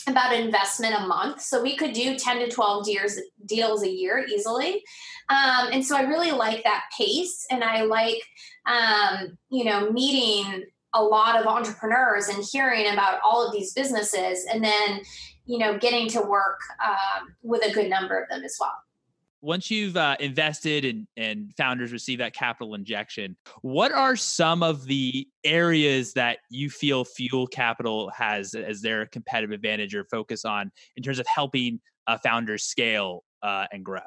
about 0.06 0.34
investment 0.34 0.94
a 0.94 1.06
month. 1.06 1.40
So 1.40 1.62
we 1.62 1.74
could 1.74 1.94
do 1.94 2.18
10 2.18 2.40
to 2.40 2.50
12 2.50 2.84
deals, 2.84 3.18
deals 3.46 3.82
a 3.82 3.88
year 3.88 4.26
easily. 4.28 4.82
Um, 5.30 5.68
and 5.72 5.82
so 5.82 5.96
i 5.96 6.02
really 6.02 6.32
like 6.32 6.64
that 6.64 6.82
pace 6.98 7.46
and 7.50 7.64
i 7.64 7.82
like 7.82 8.22
um, 8.66 9.38
you 9.48 9.64
know 9.64 9.90
meeting 9.90 10.64
a 10.92 11.02
lot 11.02 11.40
of 11.40 11.46
entrepreneurs 11.46 12.28
and 12.28 12.44
hearing 12.44 12.92
about 12.92 13.20
all 13.24 13.46
of 13.46 13.52
these 13.52 13.72
businesses 13.72 14.44
and 14.52 14.62
then 14.62 15.00
you 15.46 15.58
know 15.58 15.78
getting 15.78 16.08
to 16.08 16.20
work 16.20 16.58
um, 16.84 17.34
with 17.42 17.64
a 17.64 17.72
good 17.72 17.88
number 17.88 18.20
of 18.20 18.28
them 18.28 18.42
as 18.44 18.56
well 18.60 18.74
once 19.42 19.70
you've 19.70 19.96
uh, 19.96 20.16
invested 20.20 20.84
and, 20.84 21.06
and 21.16 21.52
founders 21.56 21.92
receive 21.92 22.20
that 22.20 22.32
capital 22.32 22.74
injection, 22.74 23.36
what 23.62 23.92
are 23.92 24.14
some 24.14 24.62
of 24.62 24.86
the 24.86 25.26
areas 25.44 26.12
that 26.14 26.38
you 26.48 26.70
feel 26.70 27.04
Fuel 27.04 27.48
Capital 27.48 28.10
has 28.10 28.54
as 28.54 28.80
their 28.80 29.06
competitive 29.06 29.50
advantage 29.50 29.94
or 29.94 30.04
focus 30.04 30.44
on 30.44 30.70
in 30.96 31.02
terms 31.02 31.18
of 31.18 31.26
helping 31.26 31.80
uh, 32.06 32.16
founders 32.22 32.62
scale 32.62 33.24
uh, 33.42 33.66
and 33.72 33.84
grow? 33.84 34.00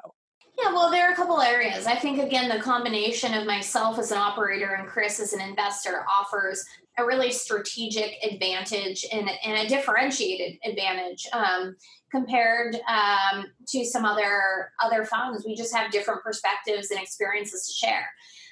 Yeah, 0.58 0.72
well, 0.72 0.90
there 0.90 1.08
are 1.08 1.12
a 1.12 1.16
couple 1.16 1.40
areas. 1.40 1.86
I 1.86 1.96
think, 1.96 2.18
again, 2.18 2.48
the 2.48 2.62
combination 2.62 3.34
of 3.34 3.46
myself 3.46 3.98
as 3.98 4.10
an 4.10 4.18
operator 4.18 4.74
and 4.74 4.88
Chris 4.88 5.20
as 5.20 5.34
an 5.34 5.40
investor 5.40 6.04
offers 6.08 6.64
a 6.98 7.04
really 7.04 7.30
strategic 7.30 8.14
advantage 8.22 9.04
and, 9.12 9.28
and 9.44 9.66
a 9.66 9.68
differentiated 9.68 10.58
advantage. 10.64 11.26
Um, 11.32 11.76
compared 12.10 12.76
um, 12.88 13.46
to 13.68 13.84
some 13.84 14.04
other 14.04 14.72
other 14.82 15.04
funds. 15.04 15.44
We 15.46 15.54
just 15.54 15.74
have 15.74 15.90
different 15.90 16.22
perspectives 16.22 16.90
and 16.90 17.00
experiences 17.00 17.66
to 17.66 17.86
share. 17.86 18.08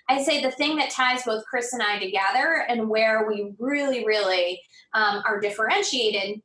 I 0.09 0.23
say 0.23 0.43
the 0.43 0.51
thing 0.51 0.77
that 0.77 0.91
ties 0.91 1.23
both 1.23 1.45
Chris 1.47 1.73
and 1.73 1.83
I 1.83 1.99
together 1.99 2.65
and 2.69 2.89
where 2.89 3.27
we 3.27 3.53
really, 3.59 4.05
really 4.05 4.61
um, 4.93 5.23
are 5.27 5.41
differentiated 5.41 6.43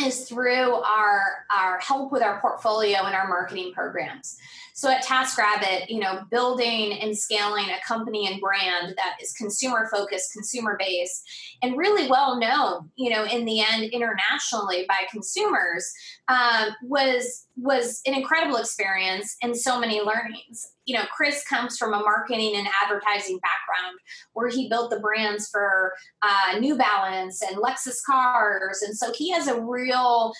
is 0.00 0.28
through 0.28 0.72
our 0.72 1.44
our 1.54 1.78
help 1.78 2.12
with 2.12 2.22
our 2.22 2.40
portfolio 2.40 3.04
and 3.04 3.14
our 3.14 3.28
marketing 3.28 3.72
programs. 3.74 4.36
So 4.76 4.90
at 4.90 5.02
TaskRabbit, 5.02 5.88
you 5.88 6.00
know, 6.00 6.20
building 6.30 6.98
and 7.00 7.16
scaling 7.16 7.64
a 7.70 7.80
company 7.88 8.30
and 8.30 8.38
brand 8.38 8.92
that 8.98 9.16
is 9.22 9.32
consumer 9.32 9.88
focused, 9.90 10.34
consumer 10.34 10.76
based, 10.78 11.22
and 11.62 11.78
really 11.78 12.10
well 12.10 12.38
known, 12.38 12.90
you 12.94 13.08
know, 13.08 13.24
in 13.24 13.46
the 13.46 13.62
end 13.62 13.84
internationally 13.84 14.84
by 14.86 15.06
consumers, 15.10 15.90
um, 16.28 16.68
was 16.82 17.46
was 17.56 18.02
an 18.04 18.12
incredible 18.12 18.58
experience 18.58 19.34
and 19.42 19.56
so 19.56 19.80
many 19.80 20.02
learnings. 20.02 20.66
You 20.84 20.98
know, 20.98 21.04
Chris 21.10 21.42
comes 21.48 21.78
from 21.78 21.94
a 21.94 22.00
marketing 22.00 22.54
and 22.54 22.68
advertising 22.82 23.38
background 23.38 23.96
where 24.34 24.50
he 24.50 24.68
built 24.68 24.90
the 24.90 25.00
brands 25.00 25.48
for 25.48 25.94
uh, 26.20 26.58
New 26.58 26.76
Balance 26.76 27.40
and 27.40 27.56
Lexus 27.56 27.96
cars, 28.04 28.82
and 28.82 28.94
so 28.94 29.10
he 29.16 29.30
has 29.32 29.48
a 29.48 29.58
real 29.58 30.34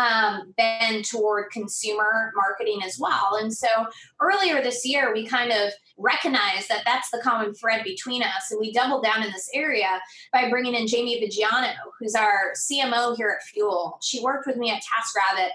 um, 0.00 0.54
bend 0.56 1.04
toward 1.04 1.50
consumer 1.50 2.32
marketing 2.34 2.80
as 2.84 2.98
well. 2.98 3.36
And 3.40 3.52
so 3.52 3.68
earlier 4.20 4.62
this 4.62 4.84
year, 4.86 5.12
we 5.12 5.26
kind 5.26 5.52
of 5.52 5.72
recognized 5.98 6.68
that 6.68 6.82
that's 6.84 7.10
the 7.10 7.20
common 7.22 7.54
thread 7.54 7.84
between 7.84 8.22
us. 8.22 8.50
And 8.50 8.60
we 8.60 8.72
doubled 8.72 9.04
down 9.04 9.22
in 9.22 9.30
this 9.30 9.48
area 9.54 10.00
by 10.32 10.48
bringing 10.48 10.74
in 10.74 10.86
Jamie 10.86 11.20
Viggiano, 11.20 11.74
who's 11.98 12.14
our 12.14 12.52
CMO 12.54 13.16
here 13.16 13.36
at 13.38 13.46
Fuel. 13.52 13.98
She 14.02 14.22
worked 14.22 14.46
with 14.46 14.56
me 14.56 14.70
at 14.70 14.82
TaskRabbit 14.82 15.50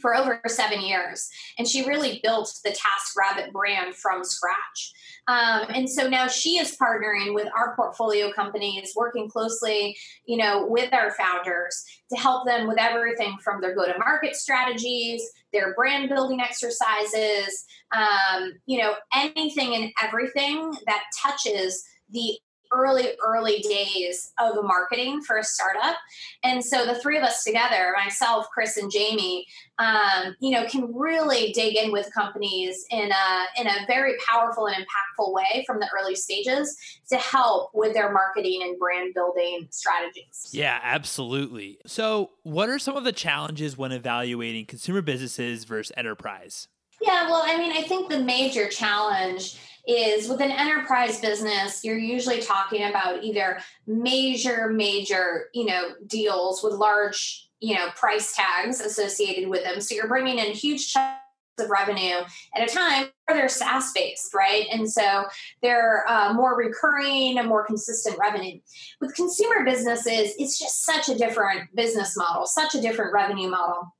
for 0.00 0.14
over 0.14 0.40
seven 0.46 0.80
years. 0.80 1.28
And 1.58 1.66
she 1.66 1.86
really 1.86 2.20
built 2.22 2.52
the 2.64 2.70
Task 2.70 3.16
Rabbit 3.18 3.52
brand 3.52 3.94
from 3.94 4.24
scratch. 4.24 4.92
Um, 5.28 5.66
and 5.74 5.88
so 5.88 6.08
now 6.08 6.26
she 6.26 6.58
is 6.58 6.76
partnering 6.76 7.34
with 7.34 7.48
our 7.56 7.74
portfolio 7.76 8.32
companies, 8.32 8.92
working 8.96 9.28
closely, 9.28 9.96
you 10.24 10.36
know, 10.36 10.66
with 10.66 10.92
our 10.92 11.12
founders 11.12 11.84
to 12.12 12.18
help 12.18 12.46
them 12.46 12.66
with 12.66 12.78
everything 12.78 13.36
from 13.42 13.60
their 13.60 13.74
go-to-market 13.74 14.34
strategies, 14.34 15.22
their 15.52 15.74
brand 15.74 16.08
building 16.08 16.40
exercises, 16.40 17.64
um, 17.94 18.52
you 18.66 18.78
know, 18.78 18.94
anything 19.14 19.74
and 19.74 19.92
everything 20.02 20.72
that 20.86 21.04
touches 21.22 21.84
the 22.10 22.38
early, 22.72 23.08
early 23.24 23.58
days 23.60 24.32
of 24.38 24.56
marketing 24.64 25.22
for 25.22 25.38
a 25.38 25.44
startup. 25.44 25.96
And 26.42 26.64
so 26.64 26.86
the 26.86 26.94
three 26.94 27.16
of 27.16 27.24
us 27.24 27.44
together, 27.44 27.92
myself, 27.96 28.46
Chris, 28.52 28.76
and 28.76 28.90
Jamie, 28.90 29.46
um, 29.78 30.36
you 30.40 30.50
know, 30.50 30.66
can 30.66 30.94
really 30.94 31.52
dig 31.52 31.76
in 31.76 31.90
with 31.90 32.12
companies 32.12 32.84
in 32.90 33.10
a 33.10 33.60
in 33.60 33.66
a 33.66 33.86
very 33.86 34.14
powerful 34.26 34.66
and 34.66 34.76
impactful 34.76 35.32
way 35.32 35.64
from 35.66 35.80
the 35.80 35.88
early 35.98 36.14
stages 36.14 36.76
to 37.08 37.16
help 37.16 37.70
with 37.74 37.94
their 37.94 38.12
marketing 38.12 38.60
and 38.62 38.78
brand 38.78 39.14
building 39.14 39.66
strategies. 39.70 40.50
Yeah, 40.52 40.78
absolutely. 40.82 41.78
So, 41.86 42.30
what 42.42 42.68
are 42.68 42.78
some 42.78 42.96
of 42.96 43.04
the 43.04 43.12
challenges 43.12 43.76
when 43.76 43.92
evaluating 43.92 44.66
consumer 44.66 45.02
businesses 45.02 45.64
versus 45.64 45.92
enterprise? 45.96 46.68
Yeah, 47.00 47.30
well, 47.30 47.42
I 47.44 47.56
mean, 47.56 47.72
I 47.72 47.82
think 47.82 48.10
the 48.10 48.22
major 48.22 48.68
challenge 48.68 49.58
is 49.86 50.28
with 50.28 50.40
an 50.40 50.50
enterprise 50.50 51.20
business, 51.20 51.84
you're 51.84 51.98
usually 51.98 52.40
talking 52.40 52.84
about 52.84 53.22
either 53.22 53.58
major, 53.86 54.68
major, 54.68 55.46
you 55.54 55.64
know, 55.64 55.90
deals 56.06 56.62
with 56.62 56.74
large, 56.74 57.48
you 57.60 57.74
know, 57.74 57.88
price 57.96 58.34
tags 58.34 58.80
associated 58.80 59.48
with 59.48 59.64
them. 59.64 59.80
So 59.80 59.94
you're 59.94 60.08
bringing 60.08 60.38
in 60.38 60.52
huge 60.52 60.92
chunks 60.92 61.18
of 61.58 61.70
revenue 61.70 62.20
at 62.54 62.70
a 62.70 62.72
time 62.72 63.08
they're 63.34 63.48
SaaS 63.48 63.92
based, 63.92 64.34
right? 64.34 64.66
And 64.70 64.90
so 64.90 65.24
they're 65.62 66.04
uh, 66.08 66.32
more 66.32 66.56
recurring 66.56 67.38
and 67.38 67.48
more 67.48 67.64
consistent 67.64 68.18
revenue. 68.18 68.60
With 69.00 69.14
consumer 69.14 69.64
businesses, 69.64 70.34
it's 70.38 70.58
just 70.58 70.84
such 70.84 71.08
a 71.08 71.16
different 71.16 71.74
business 71.74 72.16
model, 72.16 72.46
such 72.46 72.74
a 72.74 72.80
different 72.80 73.12
revenue 73.12 73.48
model. 73.48 73.94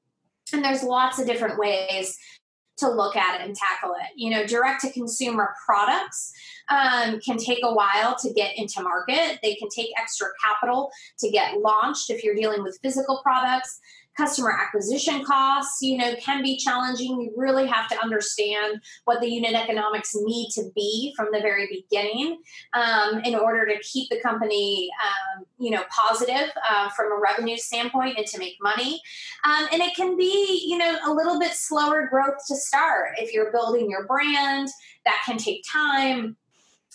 And 0.53 0.65
there's 0.65 0.83
lots 0.83 1.19
of 1.19 1.27
different 1.27 1.59
ways 1.59 2.19
to 2.81 2.91
look 2.91 3.17
at 3.17 3.41
it 3.41 3.47
and 3.47 3.55
tackle 3.55 3.95
it. 3.95 4.09
You 4.17 4.31
know, 4.31 4.47
direct 4.47 4.83
to 4.83 4.93
consumer 4.93 5.55
products 5.65 6.33
um, 6.69 7.21
can 7.21 7.37
take 7.37 7.61
a 7.63 7.73
while 7.73 8.17
to 8.21 8.33
get 8.33 8.57
into 8.57 8.83
market. 8.83 9.39
They 9.43 9.55
can 9.55 9.69
take 9.69 9.89
extra 9.99 10.29
capital 10.43 10.91
to 11.19 11.31
get 11.31 11.59
launched 11.59 12.11
if 12.11 12.23
you're 12.23 12.35
dealing 12.35 12.63
with 12.63 12.79
physical 12.83 13.21
products 13.23 13.81
customer 14.21 14.53
acquisition 14.53 15.25
costs 15.25 15.81
you 15.81 15.97
know 15.97 16.15
can 16.21 16.43
be 16.43 16.57
challenging. 16.59 17.21
You 17.21 17.33
really 17.37 17.67
have 17.67 17.89
to 17.89 17.99
understand 18.03 18.83
what 19.05 19.21
the 19.21 19.29
unit 19.29 19.55
economics 19.55 20.13
need 20.15 20.51
to 20.57 20.65
be 20.75 21.15
from 21.17 21.29
the 21.33 21.41
very 21.41 21.67
beginning 21.69 22.41
um, 22.75 23.21
in 23.25 23.35
order 23.35 23.67
to 23.67 23.79
keep 23.83 24.11
the 24.11 24.21
company 24.21 24.91
um, 25.03 25.45
you 25.59 25.71
know 25.71 25.83
positive 25.91 26.51
uh, 26.71 26.91
from 26.91 27.13
a 27.13 27.19
revenue 27.21 27.57
standpoint 27.57 28.19
and 28.19 28.27
to 28.27 28.39
make 28.39 28.57
money. 28.61 29.01
Um, 29.45 29.69
and 29.73 29.81
it 29.81 29.97
can 29.97 30.17
be 30.17 30.67
you 30.69 30.77
know 30.77 30.99
a 31.07 31.13
little 31.13 31.39
bit 31.39 31.53
slower 31.53 32.07
growth 32.09 32.39
to 32.49 32.57
start 32.57 33.13
if 33.19 33.33
you're 33.33 33.51
building 33.51 33.89
your 33.91 34.07
brand. 34.07 34.69
That 35.07 35.23
can 35.25 35.39
take 35.39 35.65
time. 35.71 36.37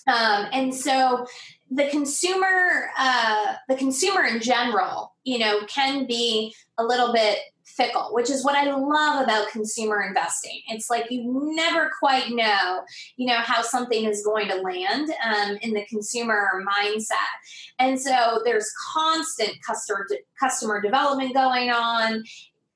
Um, 0.07 0.47
and 0.53 0.75
so 0.75 1.25
the 1.71 1.87
consumer 1.89 2.91
uh, 2.97 3.55
the 3.67 3.75
consumer 3.75 4.23
in 4.23 4.39
general 4.39 5.14
you 5.25 5.37
know 5.37 5.59
can 5.67 6.05
be 6.05 6.55
a 6.77 6.83
little 6.83 7.11
bit 7.11 7.39
fickle 7.65 8.09
which 8.13 8.29
is 8.29 8.45
what 8.45 8.55
i 8.55 8.63
love 8.71 9.23
about 9.23 9.49
consumer 9.49 10.03
investing. 10.03 10.61
It's 10.69 10.89
like 10.89 11.09
you 11.09 11.23
never 11.55 11.91
quite 11.99 12.29
know 12.29 12.83
you 13.17 13.27
know 13.27 13.39
how 13.39 13.61
something 13.61 14.05
is 14.05 14.23
going 14.23 14.47
to 14.49 14.55
land 14.55 15.09
um, 15.23 15.57
in 15.61 15.73
the 15.73 15.85
consumer 15.87 16.63
mindset. 16.65 17.33
And 17.79 17.99
so 17.99 18.41
there's 18.45 18.71
constant 18.93 19.57
customer 19.65 20.07
customer 20.39 20.81
development 20.81 21.33
going 21.33 21.71
on 21.71 22.23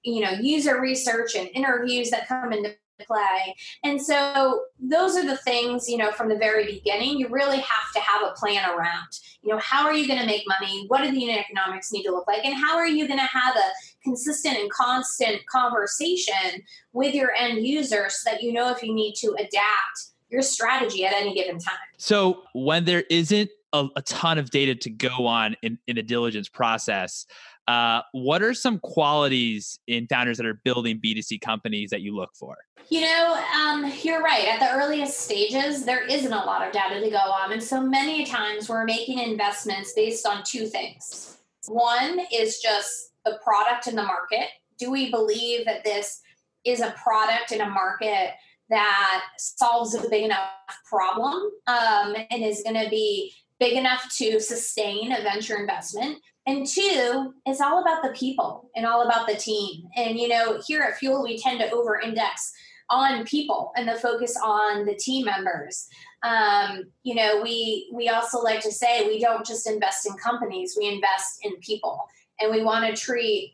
you 0.03 0.21
know 0.21 0.31
user 0.31 0.81
research 0.81 1.35
and 1.35 1.49
interviews 1.53 2.09
that 2.09 2.27
come 2.27 2.51
into 2.51 2.75
play. 3.05 3.55
And 3.83 4.01
so 4.01 4.63
those 4.79 5.15
are 5.15 5.25
the 5.25 5.37
things, 5.37 5.89
you 5.89 5.97
know, 5.97 6.11
from 6.11 6.29
the 6.29 6.37
very 6.37 6.65
beginning, 6.65 7.17
you 7.19 7.27
really 7.29 7.59
have 7.59 7.91
to 7.93 7.99
have 7.99 8.23
a 8.23 8.33
plan 8.33 8.69
around. 8.69 9.07
You 9.41 9.53
know, 9.53 9.59
how 9.59 9.85
are 9.85 9.93
you 9.93 10.07
going 10.07 10.19
to 10.19 10.25
make 10.25 10.43
money? 10.47 10.85
What 10.87 11.01
do 11.01 11.11
the 11.11 11.19
unit 11.19 11.39
economics 11.39 11.91
need 11.91 12.03
to 12.03 12.11
look 12.11 12.27
like? 12.27 12.45
And 12.45 12.53
how 12.53 12.77
are 12.77 12.87
you 12.87 13.07
going 13.07 13.19
to 13.19 13.25
have 13.25 13.55
a 13.55 13.69
consistent 14.03 14.57
and 14.57 14.69
constant 14.71 15.45
conversation 15.47 16.61
with 16.93 17.13
your 17.13 17.33
end 17.33 17.65
user 17.65 18.07
so 18.09 18.31
that 18.31 18.41
you 18.41 18.53
know 18.53 18.69
if 18.71 18.83
you 18.83 18.93
need 18.93 19.13
to 19.15 19.33
adapt 19.37 20.09
your 20.29 20.41
strategy 20.41 21.05
at 21.05 21.13
any 21.13 21.33
given 21.33 21.59
time. 21.59 21.77
So 21.97 22.43
when 22.53 22.85
there 22.85 23.03
isn't 23.09 23.49
a, 23.73 23.87
a 23.95 24.01
ton 24.03 24.37
of 24.37 24.49
data 24.51 24.75
to 24.75 24.89
go 24.89 25.25
on 25.25 25.55
in, 25.61 25.77
in 25.87 25.97
a 25.97 26.03
diligence 26.03 26.49
process, 26.49 27.25
uh, 27.69 28.01
what 28.13 28.41
are 28.41 28.55
some 28.55 28.79
qualities 28.79 29.79
in 29.85 30.07
founders 30.07 30.37
that 30.37 30.45
are 30.47 30.59
building 30.63 30.99
B2C 30.99 31.39
companies 31.39 31.91
that 31.91 32.01
you 32.01 32.15
look 32.15 32.31
for? 32.33 32.57
You 32.89 33.01
know, 33.01 33.39
um, 33.55 33.93
you're 34.01 34.23
right. 34.23 34.47
At 34.47 34.59
the 34.59 34.71
earliest 34.71 35.19
stages, 35.19 35.85
there 35.85 36.03
isn't 36.03 36.33
a 36.33 36.45
lot 36.45 36.65
of 36.65 36.73
data 36.73 36.99
to 36.99 37.09
go 37.11 37.17
on. 37.17 37.51
And 37.51 37.61
so 37.61 37.79
many 37.79 38.25
times 38.25 38.67
we're 38.67 38.85
making 38.85 39.19
investments 39.19 39.93
based 39.93 40.25
on 40.25 40.43
two 40.43 40.65
things. 40.65 41.37
One 41.67 42.21
is 42.33 42.59
just 42.59 43.11
the 43.23 43.37
product 43.43 43.85
in 43.85 43.95
the 43.95 44.01
market. 44.01 44.47
Do 44.79 44.89
we 44.89 45.11
believe 45.11 45.65
that 45.65 45.83
this 45.83 46.21
is 46.65 46.81
a 46.81 46.95
product 47.03 47.51
in 47.51 47.61
a 47.61 47.69
market 47.69 48.31
that 48.71 49.25
solves 49.37 49.93
a 49.93 50.09
big 50.09 50.23
enough 50.23 50.49
problem 50.89 51.51
um, 51.67 52.15
and 52.31 52.43
is 52.43 52.63
going 52.63 52.83
to 52.83 52.89
be 52.89 53.31
big 53.59 53.73
enough 53.73 54.09
to 54.17 54.39
sustain 54.39 55.11
a 55.11 55.21
venture 55.21 55.57
investment. 55.57 56.17
And 56.49 56.65
two, 56.65 57.35
it's 57.45 57.61
all 57.61 57.79
about 57.79 58.01
the 58.01 58.09
people 58.09 58.71
and 58.75 58.83
all 58.83 59.05
about 59.05 59.27
the 59.27 59.35
team. 59.35 59.83
And, 59.95 60.17
you 60.17 60.27
know, 60.27 60.59
here 60.65 60.81
at 60.81 60.97
Fuel, 60.97 61.21
we 61.21 61.37
tend 61.37 61.59
to 61.59 61.69
over 61.69 61.99
index 61.99 62.51
on 62.89 63.23
people 63.25 63.71
and 63.75 63.87
the 63.87 63.93
focus 63.93 64.35
on 64.43 64.87
the 64.87 64.95
team 64.95 65.25
members. 65.25 65.87
Um, 66.23 66.85
you 67.03 67.13
know, 67.13 67.39
we 67.43 67.91
we 67.93 68.09
also 68.09 68.41
like 68.41 68.61
to 68.61 68.71
say 68.71 69.05
we 69.05 69.19
don't 69.19 69.45
just 69.45 69.69
invest 69.69 70.07
in 70.07 70.13
companies, 70.13 70.75
we 70.75 70.87
invest 70.87 71.37
in 71.43 71.55
people. 71.57 72.07
And 72.39 72.51
we 72.51 72.63
want 72.63 72.83
to 72.83 72.99
treat 72.99 73.53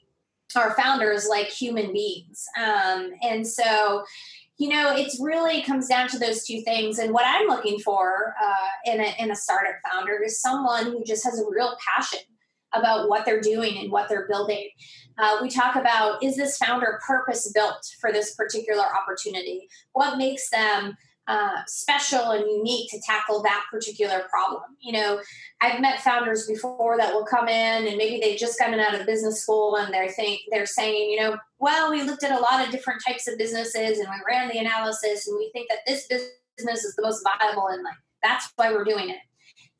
our 0.55 0.73
founders 0.75 1.27
like 1.27 1.47
human 1.47 1.91
beings. 1.91 2.45
Um, 2.57 3.11
and 3.21 3.45
so, 3.45 4.05
you 4.57 4.69
know, 4.69 4.95
it 4.95 5.11
really 5.19 5.63
comes 5.63 5.89
down 5.89 6.07
to 6.09 6.17
those 6.17 6.45
two 6.45 6.61
things. 6.61 6.97
And 6.97 7.11
what 7.11 7.25
I'm 7.27 7.47
looking 7.47 7.77
for 7.79 8.35
uh, 8.41 8.91
in, 8.91 9.01
a, 9.01 9.15
in 9.19 9.31
a 9.31 9.35
startup 9.35 9.75
founder 9.91 10.23
is 10.23 10.39
someone 10.39 10.85
who 10.85 11.03
just 11.03 11.25
has 11.25 11.41
a 11.41 11.49
real 11.49 11.75
passion 11.85 12.19
about 12.77 13.09
what 13.09 13.25
they're 13.25 13.41
doing 13.41 13.77
and 13.77 13.91
what 13.91 14.09
they're 14.09 14.27
building. 14.27 14.69
Uh, 15.17 15.37
we 15.41 15.49
talk 15.49 15.75
about 15.75 16.21
is 16.23 16.35
this 16.35 16.57
founder 16.57 16.99
purpose 17.05 17.51
built 17.53 17.85
for 17.99 18.11
this 18.11 18.35
particular 18.35 18.83
opportunity? 18.83 19.67
What 19.93 20.17
makes 20.17 20.49
them 20.49 20.97
uh, 21.27 21.63
special 21.65 22.31
and 22.31 22.45
unique 22.47 22.89
to 22.91 23.01
tackle 23.01 23.41
that 23.41 23.65
particular 23.71 24.21
problem. 24.29 24.61
You 24.79 24.93
know, 24.93 25.19
I've 25.59 25.81
met 25.81 26.01
founders 26.01 26.45
before 26.45 26.97
that 26.97 27.13
will 27.13 27.25
come 27.25 27.47
in 27.47 27.87
and 27.87 27.97
maybe 27.97 28.19
they've 28.21 28.37
just 28.37 28.59
gotten 28.59 28.79
out 28.79 28.99
of 28.99 29.07
business 29.07 29.41
school 29.41 29.75
and 29.75 29.91
they're 29.93 30.09
think 30.09 30.41
they're 30.51 30.67
saying, 30.67 31.09
you 31.09 31.19
know, 31.19 31.37
well, 31.57 31.89
we 31.89 32.03
looked 32.03 32.23
at 32.23 32.37
a 32.37 32.39
lot 32.39 32.63
of 32.63 32.71
different 32.71 33.01
types 33.05 33.27
of 33.27 33.37
businesses 33.37 33.97
and 33.97 34.07
we 34.07 34.15
ran 34.27 34.49
the 34.49 34.59
analysis 34.59 35.27
and 35.27 35.35
we 35.37 35.49
think 35.51 35.67
that 35.69 35.79
this 35.87 36.07
business 36.07 36.83
is 36.83 36.95
the 36.95 37.01
most 37.01 37.23
viable 37.23 37.67
and 37.67 37.83
like 37.83 37.95
that's 38.21 38.51
why 38.55 38.71
we're 38.71 38.83
doing 38.83 39.09
it. 39.09 39.17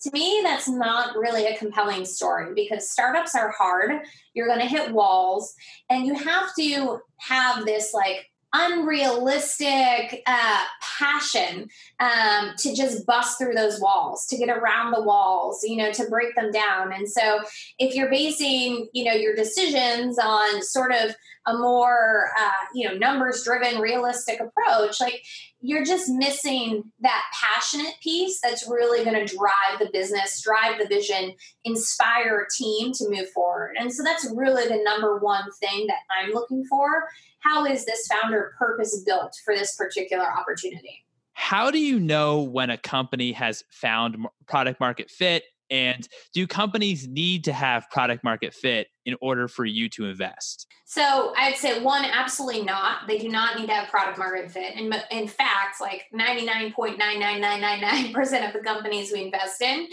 To 0.01 0.11
me, 0.11 0.41
that's 0.43 0.67
not 0.67 1.15
really 1.15 1.47
a 1.47 1.57
compelling 1.57 2.05
story 2.05 2.53
because 2.53 2.89
startups 2.89 3.33
are 3.33 3.51
hard. 3.51 4.01
You're 4.33 4.47
going 4.47 4.59
to 4.59 4.65
hit 4.65 4.93
walls, 4.93 5.55
and 5.89 6.05
you 6.05 6.13
have 6.13 6.53
to 6.59 6.99
have 7.17 7.65
this 7.65 7.93
like 7.93 8.29
unrealistic 8.55 10.21
uh, 10.25 10.63
passion 10.97 11.67
um, 11.99 12.53
to 12.57 12.73
just 12.73 13.05
bust 13.05 13.37
through 13.37 13.53
those 13.53 13.81
walls, 13.81 14.25
to 14.27 14.37
get 14.37 14.49
around 14.49 14.91
the 14.91 15.01
walls, 15.01 15.61
you 15.63 15.75
know, 15.75 15.91
to 15.91 16.07
break 16.09 16.33
them 16.35 16.51
down. 16.51 16.93
And 16.93 17.09
so, 17.09 17.41
if 17.79 17.95
you're 17.95 18.09
basing, 18.09 18.87
you 18.93 19.03
know, 19.03 19.13
your 19.13 19.35
decisions 19.35 20.17
on 20.17 20.61
sort 20.61 20.93
of 20.93 21.15
a 21.47 21.57
more, 21.57 22.31
uh, 22.39 22.65
you 22.73 22.87
know, 22.87 22.95
numbers 22.95 23.43
driven, 23.43 23.79
realistic 23.79 24.39
approach, 24.39 24.99
like 24.99 25.23
you're 25.61 25.85
just 25.85 26.09
missing 26.09 26.83
that 27.01 27.23
passionate 27.33 27.93
piece 28.01 28.39
that's 28.41 28.67
really 28.67 29.03
going 29.03 29.25
to 29.25 29.35
drive 29.35 29.79
the 29.79 29.89
business, 29.93 30.41
drive 30.41 30.79
the 30.79 30.87
vision, 30.87 31.33
inspire 31.63 32.41
a 32.41 32.47
team 32.55 32.91
to 32.93 33.09
move 33.09 33.29
forward. 33.29 33.75
And 33.79 33.93
so 33.93 34.03
that's 34.03 34.27
really 34.35 34.67
the 34.67 34.81
number 34.83 35.19
one 35.19 35.51
thing 35.59 35.87
that 35.87 35.99
I'm 36.19 36.31
looking 36.31 36.65
for 36.65 37.05
how 37.45 37.63
is 37.65 37.85
this 37.85 38.07
founder 38.07 38.53
purpose 38.57 39.03
built 39.05 39.35
for 39.45 39.55
this 39.55 39.75
particular 39.75 40.25
opportunity? 40.25 41.05
How 41.33 41.69
do 41.69 41.77
you 41.77 41.99
know 41.99 42.41
when 42.41 42.71
a 42.71 42.77
company 42.77 43.33
has 43.33 43.63
found 43.69 44.17
product 44.47 44.79
market 44.79 45.11
fit? 45.11 45.43
And 45.69 46.07
do 46.33 46.47
companies 46.47 47.07
need 47.07 47.43
to 47.45 47.53
have 47.53 47.89
product 47.89 48.23
market 48.23 48.53
fit 48.53 48.87
in 49.05 49.15
order 49.21 49.47
for 49.47 49.65
you 49.65 49.89
to 49.89 50.05
invest? 50.05 50.67
So 50.85 51.33
I'd 51.37 51.55
say 51.55 51.81
one, 51.81 52.05
absolutely 52.05 52.63
not. 52.63 53.07
They 53.07 53.17
do 53.17 53.29
not 53.29 53.59
need 53.59 53.67
to 53.67 53.73
have 53.73 53.89
product 53.89 54.17
market 54.17 54.51
fit. 54.51 54.75
And 54.75 54.93
in 55.11 55.27
fact, 55.27 55.81
like 55.81 56.05
99.99999% 56.13 58.47
of 58.47 58.53
the 58.53 58.61
companies 58.63 59.11
we 59.11 59.23
invest 59.23 59.61
in 59.61 59.87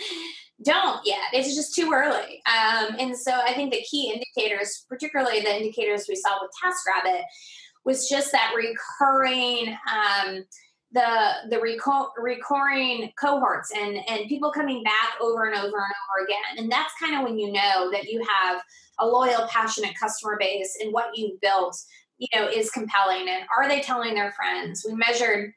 don't 0.64 1.00
yet. 1.05 1.19
It's 1.33 1.55
just 1.55 1.75
too 1.75 1.91
early. 1.93 2.43
Um, 2.47 2.97
and 2.99 3.17
so 3.17 3.33
I 3.33 3.55
think 3.55 3.73
the 3.73 3.83
key 3.83 4.12
indicators, 4.12 4.85
particularly 4.88 5.41
the 5.41 5.57
indicators 5.57 6.07
we 6.09 6.17
saw 6.17 6.38
with 6.41 6.50
TaskRabbit, 6.62 7.23
was 7.85 8.09
just 8.09 8.33
that 8.33 8.55
recurring. 8.57 9.76
Um, 9.91 10.45
the 10.93 11.33
the 11.51 11.57
reco- 11.57 12.11
recurring 12.17 13.12
cohorts 13.19 13.71
and 13.75 13.99
and 14.09 14.29
people 14.29 14.53
coming 14.53 14.83
back 14.83 15.14
over 15.21 15.45
and 15.45 15.57
over 15.57 15.66
and 15.66 15.75
over 15.75 16.25
again. 16.25 16.59
And 16.59 16.71
that's 16.71 16.93
kind 17.01 17.16
of 17.16 17.25
when 17.25 17.38
you 17.38 17.53
know 17.53 17.90
that 17.93 18.05
you 18.05 18.25
have 18.38 18.61
a 18.99 19.07
loyal 19.07 19.47
passionate 19.49 19.95
customer 19.99 20.37
base 20.38 20.77
and 20.81 20.93
what 20.93 21.16
you've 21.16 21.40
built 21.40 21.77
you 22.19 22.29
know 22.35 22.49
is 22.49 22.71
compelling. 22.71 23.29
And 23.29 23.45
are 23.57 23.69
they 23.69 23.81
telling 23.81 24.14
their 24.14 24.33
friends? 24.33 24.85
We 24.87 24.95
measured 24.95 25.53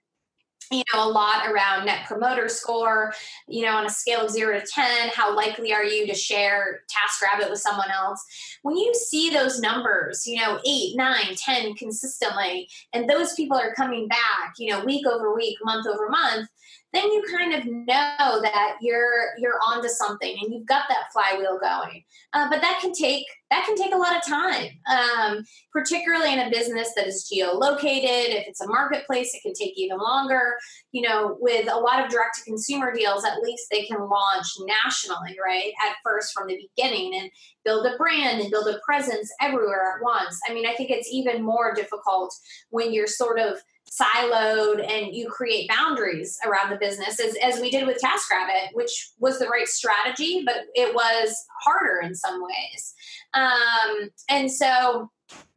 you 0.72 0.84
know 0.94 1.08
a 1.08 1.10
lot 1.10 1.50
around 1.50 1.86
net 1.86 2.06
promoter 2.08 2.50
score 2.50 3.14
you 3.48 3.64
know 3.66 3.74
on 3.74 3.86
a 3.86 3.90
scale 3.90 4.22
of 4.22 4.32
0 4.32 4.60
to 4.60 4.66
10 4.66 5.10
how 5.10 5.36
likely 5.36 5.74
are 5.74 5.84
you 5.84 6.08
to 6.08 6.14
share 6.14 6.82
task 6.90 7.22
taskrabbit 7.22 7.50
with 7.50 7.60
someone 7.60 7.92
else 7.92 8.24
when 8.64 8.76
you 8.76 8.94
see 8.94 9.30
those 9.30 9.60
numbers 9.60 10.26
you 10.26 10.40
know 10.40 10.60
8 10.66 10.96
9 10.96 11.16
10 11.36 11.76
consistently 11.76 12.68
and 12.94 13.10
those 13.10 13.34
people 13.36 13.58
are 13.58 13.74
coming 13.74 14.08
back 14.08 14.54
you 14.58 14.72
know 14.72 14.84
week 14.84 15.06
over 15.08 15.36
week 15.36 15.58
month 15.64 15.88
over 15.88 16.10
month 16.10 16.50
then 16.96 17.12
you 17.12 17.24
kind 17.30 17.54
of 17.54 17.66
know 17.66 18.42
that 18.42 18.78
you're 18.82 19.38
you're 19.38 19.60
onto 19.68 19.90
something 19.90 20.38
and 20.42 20.54
you've 20.54 20.66
got 20.66 20.86
that 20.88 21.12
flywheel 21.12 21.60
going. 21.60 22.04
Uh, 22.34 22.50
but 22.50 22.62
that 22.62 22.80
can 22.82 22.94
take 22.94 23.26
that 23.52 23.66
can 23.66 23.76
take 23.76 23.94
a 23.94 23.98
lot 23.98 24.16
of 24.16 24.26
time, 24.26 24.70
um, 24.90 25.44
particularly 25.72 26.34
in 26.34 26.40
a 26.40 26.50
business 26.50 26.92
that 26.96 27.06
is 27.06 27.32
geolocated. 27.32 28.34
If 28.34 28.48
it's 28.48 28.62
a 28.62 28.68
marketplace, 28.68 29.34
it 29.34 29.44
can 29.44 29.54
take 29.54 29.78
even 29.78 29.98
longer. 29.98 30.56
You 30.92 31.08
know, 31.08 31.38
with 31.40 31.72
a 31.72 31.78
lot 31.78 32.04
of 32.04 32.10
direct 32.10 32.38
to 32.38 32.44
consumer 32.44 32.92
deals, 32.94 33.24
at 33.24 33.42
least 33.42 33.68
they 33.70 33.84
can 33.84 34.00
launch 34.00 34.48
nationally, 34.62 35.38
right? 35.44 35.72
At 35.88 35.98
first, 36.04 36.34
from 36.34 36.48
the 36.48 36.68
beginning, 36.76 37.16
and 37.16 37.30
build 37.64 37.86
a 37.86 37.98
brand 37.98 38.42
and 38.42 38.52
build 38.52 38.68
a 38.68 38.80
presence 38.86 39.32
everywhere 39.42 39.96
at 39.96 40.04
once. 40.04 40.40
I 40.50 40.54
mean, 40.54 40.66
I 40.66 40.74
think 40.74 40.90
it's 40.90 41.10
even 41.12 41.44
more 41.44 41.74
difficult 41.74 42.34
when 42.70 42.94
you're 42.94 43.08
sort 43.08 43.40
of 43.40 43.58
siloed 43.92 44.84
and 44.90 45.16
you 45.16 45.30
create 45.30 45.70
boundaries 45.70 46.38
around 46.46 46.70
the 46.70 46.78
business 46.78 47.20
as, 47.20 47.36
as 47.42 47.60
we 47.62 47.70
did 47.70 47.86
with 47.86 48.02
TaskRabbit, 48.02 48.74
which 48.74 49.12
was 49.20 49.40
the 49.40 49.48
right 49.48 49.68
strategy, 49.68 50.44
but 50.46 50.64
it 50.74 50.94
was 50.94 51.36
harder 51.62 52.02
in 52.02 52.14
some 52.16 52.42
ways. 52.42 52.94
Um, 53.36 54.10
and 54.30 54.52
so 54.52 55.12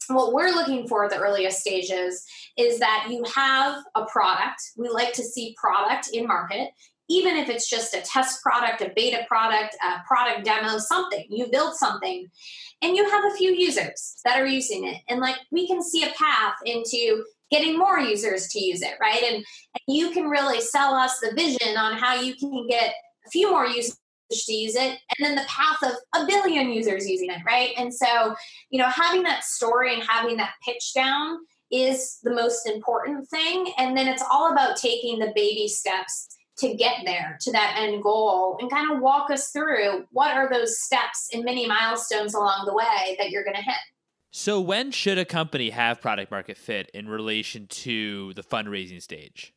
what 0.09 0.33
we're 0.33 0.51
looking 0.51 0.89
for 0.89 1.05
at 1.05 1.11
the 1.11 1.19
earliest 1.19 1.61
stages 1.61 2.25
is 2.57 2.79
that 2.81 3.07
you 3.11 3.25
have 3.35 3.83
a 3.95 4.05
product. 4.07 4.61
We 4.77 4.89
like 4.89 5.13
to 5.15 5.23
see 5.23 5.55
product 5.59 6.09
in 6.13 6.27
market 6.27 6.71
even 7.09 7.37
if 7.37 7.49
it's 7.49 7.69
just 7.69 7.95
a 7.95 8.03
test 8.03 8.43
product, 8.43 8.83
a 8.83 8.93
beta 8.95 9.25
product, 9.27 9.77
a 9.83 10.03
product 10.07 10.45
demo, 10.45 10.79
something, 10.79 11.25
you 11.31 11.47
build 11.51 11.75
something 11.75 12.29
and 12.83 12.97
you 12.97 13.09
have 13.09 13.25
a 13.25 13.37
few 13.37 13.53
users 13.55 14.21
that 14.25 14.39
are 14.39 14.47
using 14.47 14.87
it. 14.87 14.99
And 15.09 15.21
like 15.21 15.37
we 15.51 15.67
can 15.67 15.83
see 15.83 16.05
a 16.05 16.13
path 16.13 16.55
into 16.65 17.25
getting 17.51 17.79
more 17.79 17.99
users 17.99 18.49
to 18.49 18.63
use 18.63 18.83
it, 18.83 18.95
right? 19.01 19.23
And, 19.23 19.37
and 19.37 19.97
you 19.97 20.11
can 20.11 20.25
really 20.25 20.61
sell 20.61 20.95
us 20.95 21.19
the 21.21 21.35
vision 21.35 21.79
on 21.79 21.97
how 21.97 22.21
you 22.21 22.37
can 22.37 22.67
get 22.69 22.93
a 23.27 23.31
few 23.31 23.51
more 23.51 23.67
users 23.67 23.99
to 24.31 24.53
use 24.53 24.75
it 24.75 24.99
and 25.17 25.21
then 25.27 25.35
the 25.35 25.47
path 25.49 25.79
of 25.83 25.93
a 26.15 26.27
billion 26.27 26.71
users 26.71 27.09
using 27.09 27.31
it, 27.31 27.41
right? 27.47 27.73
And 27.77 27.93
so, 27.93 28.35
you 28.71 28.79
know, 28.79 28.89
having 28.89 29.23
that 29.23 29.45
story 29.45 29.95
and 29.95 30.03
having 30.03 30.37
that 30.37 30.53
pitch 30.65 30.93
down 30.95 31.39
is 31.71 32.19
the 32.23 32.35
most 32.35 32.67
important 32.67 33.29
thing. 33.29 33.73
And 33.79 33.97
then 33.97 34.09
it's 34.09 34.25
all 34.31 34.53
about 34.53 34.77
taking 34.77 35.19
the 35.19 35.33
baby 35.35 35.69
steps 35.69 36.29
to 36.59 36.75
get 36.75 36.97
there 37.05 37.39
to 37.41 37.53
that 37.53 37.77
end 37.79 38.03
goal 38.03 38.59
and 38.61 38.71
kind 38.71 38.91
of 38.91 39.01
walk 39.01 39.31
us 39.31 39.51
through 39.51 40.05
what 40.11 40.37
are 40.37 40.51
those 40.51 40.81
steps 40.81 41.29
and 41.33 41.45
many 41.45 41.67
milestones 41.67 42.35
along 42.35 42.67
the 42.67 42.75
way 42.75 43.17
that 43.19 43.31
you're 43.31 43.45
going 43.45 43.57
to 43.57 43.63
hit. 43.63 43.77
So, 44.31 44.61
when 44.61 44.91
should 44.91 45.19
a 45.19 45.25
company 45.25 45.71
have 45.71 46.01
product 46.01 46.31
market 46.31 46.59
fit 46.59 46.91
in 46.93 47.09
relation 47.09 47.67
to 47.69 48.35
the 48.35 48.43
fundraising 48.43 49.01
stage? 49.01 49.55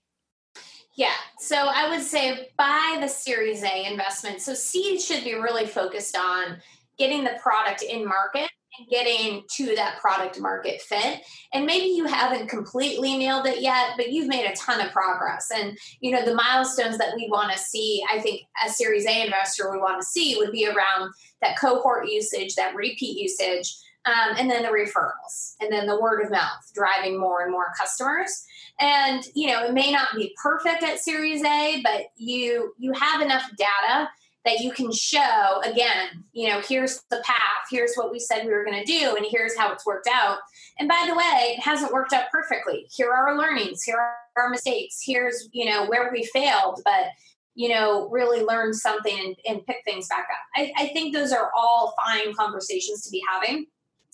Yeah, 0.95 1.13
so 1.39 1.55
I 1.55 1.89
would 1.89 2.01
say 2.01 2.49
by 2.57 2.97
the 2.99 3.07
Series 3.07 3.63
A 3.63 3.89
investment. 3.89 4.41
So, 4.41 4.53
seed 4.53 5.01
should 5.01 5.23
be 5.23 5.35
really 5.35 5.65
focused 5.65 6.17
on 6.17 6.57
getting 6.97 7.23
the 7.23 7.37
product 7.41 7.81
in 7.81 8.05
market 8.05 8.49
and 8.77 8.87
getting 8.89 9.43
to 9.55 9.75
that 9.75 9.99
product 9.99 10.39
market 10.39 10.81
fit. 10.81 11.21
And 11.53 11.65
maybe 11.65 11.87
you 11.87 12.05
haven't 12.05 12.47
completely 12.47 13.17
nailed 13.17 13.45
it 13.45 13.61
yet, 13.61 13.91
but 13.97 14.11
you've 14.11 14.27
made 14.27 14.45
a 14.45 14.55
ton 14.55 14.81
of 14.81 14.91
progress. 14.91 15.49
And 15.53 15.77
you 16.01 16.11
know, 16.11 16.25
the 16.25 16.35
milestones 16.35 16.97
that 16.97 17.15
we 17.15 17.29
want 17.31 17.53
to 17.53 17.57
see, 17.57 18.03
I 18.11 18.19
think 18.19 18.41
a 18.65 18.69
Series 18.69 19.05
A 19.05 19.25
investor 19.25 19.71
would 19.71 19.81
want 19.81 20.01
to 20.01 20.07
see 20.07 20.35
would 20.37 20.51
be 20.51 20.67
around 20.67 21.13
that 21.41 21.57
cohort 21.57 22.09
usage, 22.09 22.55
that 22.55 22.75
repeat 22.75 23.17
usage 23.17 23.73
um, 24.05 24.35
and 24.37 24.49
then 24.49 24.63
the 24.63 24.69
referrals 24.69 25.55
and 25.59 25.71
then 25.71 25.85
the 25.85 25.99
word 25.99 26.23
of 26.23 26.31
mouth 26.31 26.71
driving 26.73 27.19
more 27.19 27.41
and 27.41 27.51
more 27.51 27.67
customers 27.79 28.45
and 28.81 29.23
you 29.35 29.47
know 29.47 29.65
it 29.65 29.73
may 29.73 29.91
not 29.91 30.09
be 30.15 30.35
perfect 30.41 30.83
at 30.83 30.99
series 30.99 31.43
a 31.43 31.81
but 31.83 32.07
you 32.17 32.73
you 32.77 32.91
have 32.93 33.21
enough 33.21 33.49
data 33.57 34.09
that 34.45 34.59
you 34.59 34.71
can 34.71 34.91
show 34.91 35.61
again, 35.63 36.23
you 36.33 36.49
know, 36.49 36.61
here's 36.67 37.03
the 37.11 37.21
path, 37.23 37.67
here's 37.69 37.93
what 37.95 38.11
we 38.11 38.19
said 38.19 38.45
we 38.45 38.51
were 38.51 38.65
going 38.65 38.83
to 38.83 38.91
do, 38.91 39.15
and 39.15 39.25
here's 39.29 39.55
how 39.55 39.71
it's 39.71 39.85
worked 39.85 40.09
out. 40.11 40.39
And 40.79 40.89
by 40.89 41.05
the 41.07 41.15
way, 41.15 41.55
it 41.55 41.59
hasn't 41.59 41.93
worked 41.93 42.13
out 42.13 42.31
perfectly. 42.31 42.87
Here 42.91 43.09
are 43.11 43.29
our 43.29 43.37
learnings, 43.37 43.83
here 43.83 43.97
are 43.97 44.15
our 44.43 44.49
mistakes, 44.49 44.99
here's, 45.05 45.47
you 45.51 45.65
know, 45.65 45.85
where 45.85 46.09
we 46.11 46.25
failed, 46.33 46.81
but 46.83 47.05
you 47.53 47.67
know, 47.67 48.07
really 48.09 48.43
learn 48.43 48.73
something 48.73 49.19
and, 49.19 49.35
and 49.45 49.65
pick 49.65 49.77
things 49.83 50.07
back 50.07 50.25
up. 50.31 50.39
I, 50.55 50.71
I 50.77 50.87
think 50.93 51.13
those 51.13 51.33
are 51.33 51.51
all 51.55 51.93
fine 52.01 52.33
conversations 52.33 53.03
to 53.03 53.11
be 53.11 53.21
having 53.29 53.65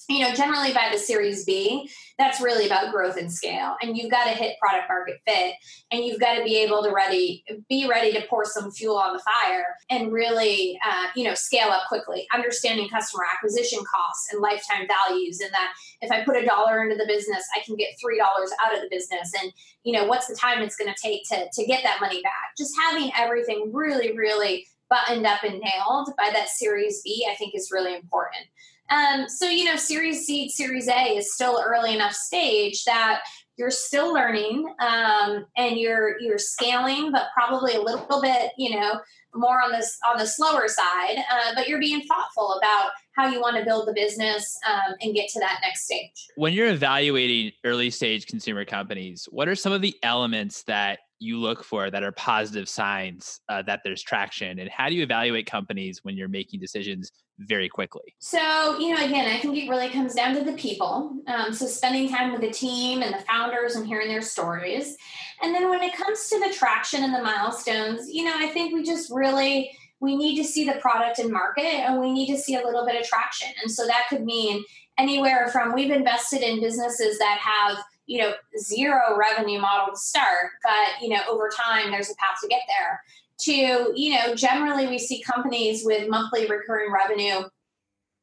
you 0.09 0.19
know, 0.19 0.33
generally 0.33 0.73
by 0.73 0.89
the 0.91 0.97
Series 0.97 1.43
B, 1.43 1.89
that's 2.17 2.41
really 2.41 2.65
about 2.65 2.91
growth 2.91 3.17
and 3.17 3.31
scale. 3.31 3.75
And 3.81 3.97
you've 3.97 4.11
got 4.11 4.23
to 4.25 4.31
hit 4.31 4.57
product 4.59 4.87
market 4.87 5.19
fit 5.27 5.55
and 5.91 6.03
you've 6.03 6.19
got 6.19 6.35
to 6.35 6.43
be 6.43 6.57
able 6.57 6.81
to 6.83 6.91
ready, 6.91 7.43
be 7.67 7.87
ready 7.87 8.13
to 8.13 8.25
pour 8.29 8.45
some 8.45 8.71
fuel 8.71 8.97
on 8.97 9.13
the 9.13 9.19
fire 9.19 9.65
and 9.89 10.13
really, 10.13 10.79
uh, 10.85 11.07
you 11.15 11.23
know, 11.23 11.33
scale 11.33 11.69
up 11.69 11.87
quickly, 11.89 12.25
understanding 12.33 12.87
customer 12.89 13.23
acquisition 13.31 13.79
costs 13.83 14.31
and 14.31 14.41
lifetime 14.41 14.87
values. 14.87 15.41
And 15.41 15.51
that 15.51 15.73
if 16.01 16.11
I 16.11 16.23
put 16.23 16.37
a 16.37 16.45
dollar 16.45 16.83
into 16.83 16.95
the 16.95 17.07
business, 17.07 17.43
I 17.55 17.61
can 17.65 17.75
get 17.75 17.89
$3 18.03 18.17
out 18.19 18.75
of 18.75 18.81
the 18.81 18.89
business. 18.89 19.31
And, 19.41 19.51
you 19.83 19.93
know, 19.93 20.05
what's 20.05 20.27
the 20.27 20.35
time 20.35 20.61
it's 20.61 20.77
going 20.77 20.93
to 20.93 21.01
take 21.01 21.27
to, 21.29 21.47
to 21.51 21.65
get 21.65 21.83
that 21.83 21.99
money 22.01 22.21
back? 22.21 22.55
Just 22.57 22.73
having 22.79 23.11
everything 23.17 23.71
really, 23.73 24.15
really 24.15 24.67
buttoned 24.89 25.25
up 25.25 25.43
and 25.43 25.59
nailed 25.59 26.09
by 26.17 26.29
that 26.31 26.49
Series 26.49 27.01
B, 27.03 27.27
I 27.29 27.35
think 27.35 27.53
is 27.55 27.71
really 27.71 27.93
important. 27.93 28.45
Um, 28.89 29.27
so, 29.27 29.49
you 29.49 29.65
know, 29.65 29.75
Series 29.75 30.25
C, 30.25 30.49
Series 30.49 30.87
A 30.87 31.17
is 31.17 31.33
still 31.33 31.61
early 31.63 31.93
enough 31.93 32.13
stage 32.13 32.83
that 32.85 33.21
you're 33.57 33.71
still 33.71 34.13
learning 34.13 34.71
um, 34.79 35.45
and 35.57 35.77
you're 35.77 36.19
you're 36.19 36.37
scaling, 36.37 37.11
but 37.11 37.27
probably 37.33 37.73
a 37.73 37.81
little 37.81 38.21
bit, 38.21 38.51
you 38.57 38.75
know, 38.79 38.99
more 39.33 39.61
on 39.61 39.71
this 39.71 39.97
on 40.07 40.17
the 40.17 40.27
slower 40.27 40.67
side. 40.67 41.17
Uh, 41.17 41.55
but 41.55 41.67
you're 41.67 41.79
being 41.79 42.01
thoughtful 42.03 42.59
about 42.61 42.91
how 43.15 43.27
you 43.27 43.41
want 43.41 43.57
to 43.57 43.65
build 43.65 43.87
the 43.87 43.93
business 43.93 44.57
um, 44.69 44.93
and 45.01 45.15
get 45.15 45.27
to 45.29 45.39
that 45.39 45.59
next 45.63 45.85
stage. 45.85 46.27
When 46.35 46.53
you're 46.53 46.69
evaluating 46.69 47.51
early 47.63 47.89
stage 47.89 48.27
consumer 48.27 48.63
companies, 48.63 49.27
what 49.31 49.47
are 49.47 49.55
some 49.55 49.73
of 49.73 49.81
the 49.81 49.95
elements 50.03 50.63
that 50.63 50.99
you 51.19 51.39
look 51.39 51.63
for 51.63 51.89
that 51.89 52.03
are 52.03 52.11
positive 52.11 52.69
signs 52.69 53.41
uh, 53.49 53.63
that 53.63 53.81
there's 53.83 54.03
traction 54.03 54.59
and 54.59 54.69
how 54.69 54.87
do 54.87 54.93
you 54.93 55.01
evaluate 55.01 55.47
companies 55.47 56.03
when 56.03 56.15
you're 56.15 56.27
making 56.27 56.59
decisions 56.59 57.11
very 57.39 57.69
quickly. 57.69 58.15
So 58.19 58.77
you 58.79 58.95
know 58.95 59.03
again 59.03 59.27
i 59.27 59.39
think 59.39 59.57
it 59.57 59.69
really 59.69 59.89
comes 59.89 60.15
down 60.15 60.33
to 60.35 60.43
the 60.43 60.53
people 60.53 61.17
um, 61.27 61.53
so 61.53 61.65
spending 61.67 62.09
time 62.09 62.31
with 62.31 62.41
the 62.41 62.49
team 62.49 63.03
and 63.03 63.13
the 63.13 63.23
founders 63.25 63.75
and 63.75 63.85
hearing 63.85 64.07
their 64.07 64.21
stories. 64.21 64.97
And 65.41 65.53
then 65.53 65.69
when 65.69 65.83
it 65.83 65.95
comes 65.95 66.29
to 66.29 66.39
the 66.39 66.53
traction 66.53 67.03
and 67.03 67.13
the 67.13 67.21
milestones 67.21 68.09
you 68.09 68.23
know 68.23 68.35
i 68.35 68.47
think 68.47 68.73
we 68.73 68.83
just 68.83 69.11
really 69.11 69.71
we 69.99 70.15
need 70.15 70.37
to 70.37 70.43
see 70.43 70.65
the 70.65 70.79
product 70.79 71.19
and 71.19 71.31
market 71.31 71.63
and 71.63 71.99
we 71.99 72.11
need 72.11 72.27
to 72.27 72.37
see 72.37 72.55
a 72.55 72.63
little 72.63 72.85
bit 72.85 72.99
of 72.99 73.07
traction. 73.07 73.49
And 73.63 73.71
so 73.71 73.87
that 73.87 74.05
could 74.09 74.23
mean 74.23 74.63
anywhere 74.97 75.47
from 75.49 75.73
we've 75.73 75.91
invested 75.91 76.41
in 76.41 76.59
businesses 76.59 77.19
that 77.19 77.37
have 77.39 77.77
you 78.07 78.19
know 78.19 78.33
zero 78.57 79.15
revenue 79.17 79.59
model 79.59 79.93
to 79.93 79.99
start 79.99 80.51
but 80.63 81.01
you 81.01 81.09
know 81.09 81.21
over 81.29 81.49
time 81.49 81.91
there's 81.91 82.09
a 82.09 82.15
path 82.15 82.37
to 82.41 82.47
get 82.47 82.61
there 82.67 83.01
to 83.39 83.93
you 83.95 84.13
know 84.13 84.35
generally 84.35 84.87
we 84.87 84.97
see 84.97 85.21
companies 85.21 85.83
with 85.85 86.09
monthly 86.09 86.47
recurring 86.47 86.91
revenue 86.91 87.47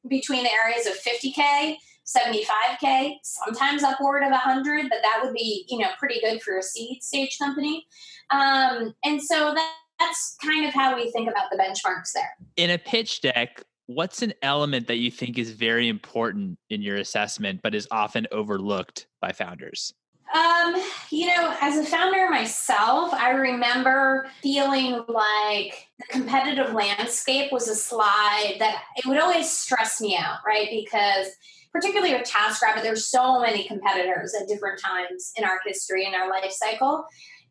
between 0.08 0.44
the 0.44 0.50
areas 0.50 0.86
of 0.86 0.94
50k 0.94 1.76
75k 2.06 3.14
sometimes 3.22 3.82
upward 3.82 4.22
of 4.22 4.30
100 4.30 4.88
but 4.90 4.98
that 5.02 5.20
would 5.22 5.32
be 5.32 5.64
you 5.68 5.78
know 5.78 5.88
pretty 5.98 6.20
good 6.20 6.42
for 6.42 6.58
a 6.58 6.62
seed 6.62 7.02
stage 7.02 7.38
company 7.38 7.86
um, 8.30 8.94
and 9.04 9.22
so 9.22 9.54
that, 9.54 9.74
that's 10.00 10.36
kind 10.44 10.66
of 10.66 10.74
how 10.74 10.94
we 10.96 11.10
think 11.12 11.30
about 11.30 11.44
the 11.50 11.56
benchmarks 11.56 12.12
there 12.12 12.30
in 12.56 12.70
a 12.70 12.78
pitch 12.78 13.20
deck 13.20 13.62
what's 13.86 14.22
an 14.22 14.32
element 14.42 14.86
that 14.86 14.96
you 14.96 15.10
think 15.10 15.38
is 15.38 15.50
very 15.50 15.88
important 15.88 16.58
in 16.70 16.82
your 16.82 16.96
assessment 16.96 17.60
but 17.62 17.74
is 17.74 17.86
often 17.90 18.26
overlooked 18.32 19.06
by 19.20 19.32
founders? 19.32 19.92
Um, 20.32 20.82
you 21.10 21.26
know, 21.26 21.54
as 21.60 21.78
a 21.78 21.84
founder 21.84 22.28
myself, 22.30 23.12
I 23.12 23.30
remember 23.30 24.28
feeling 24.42 25.04
like 25.06 25.88
the 25.98 26.06
competitive 26.10 26.72
landscape 26.72 27.52
was 27.52 27.68
a 27.68 27.74
slide 27.74 28.56
that 28.58 28.82
it 28.96 29.06
would 29.06 29.18
always 29.18 29.50
stress 29.50 30.00
me 30.00 30.16
out, 30.16 30.38
right? 30.46 30.68
Because 30.70 31.28
particularly 31.72 32.14
with 32.14 32.28
TaskRabbit, 32.28 32.82
there's 32.82 33.06
so 33.06 33.40
many 33.40 33.64
competitors 33.64 34.34
at 34.40 34.48
different 34.48 34.80
times 34.80 35.32
in 35.36 35.44
our 35.44 35.60
history 35.66 36.06
and 36.06 36.14
our 36.14 36.30
life 36.30 36.52
cycle. 36.52 37.04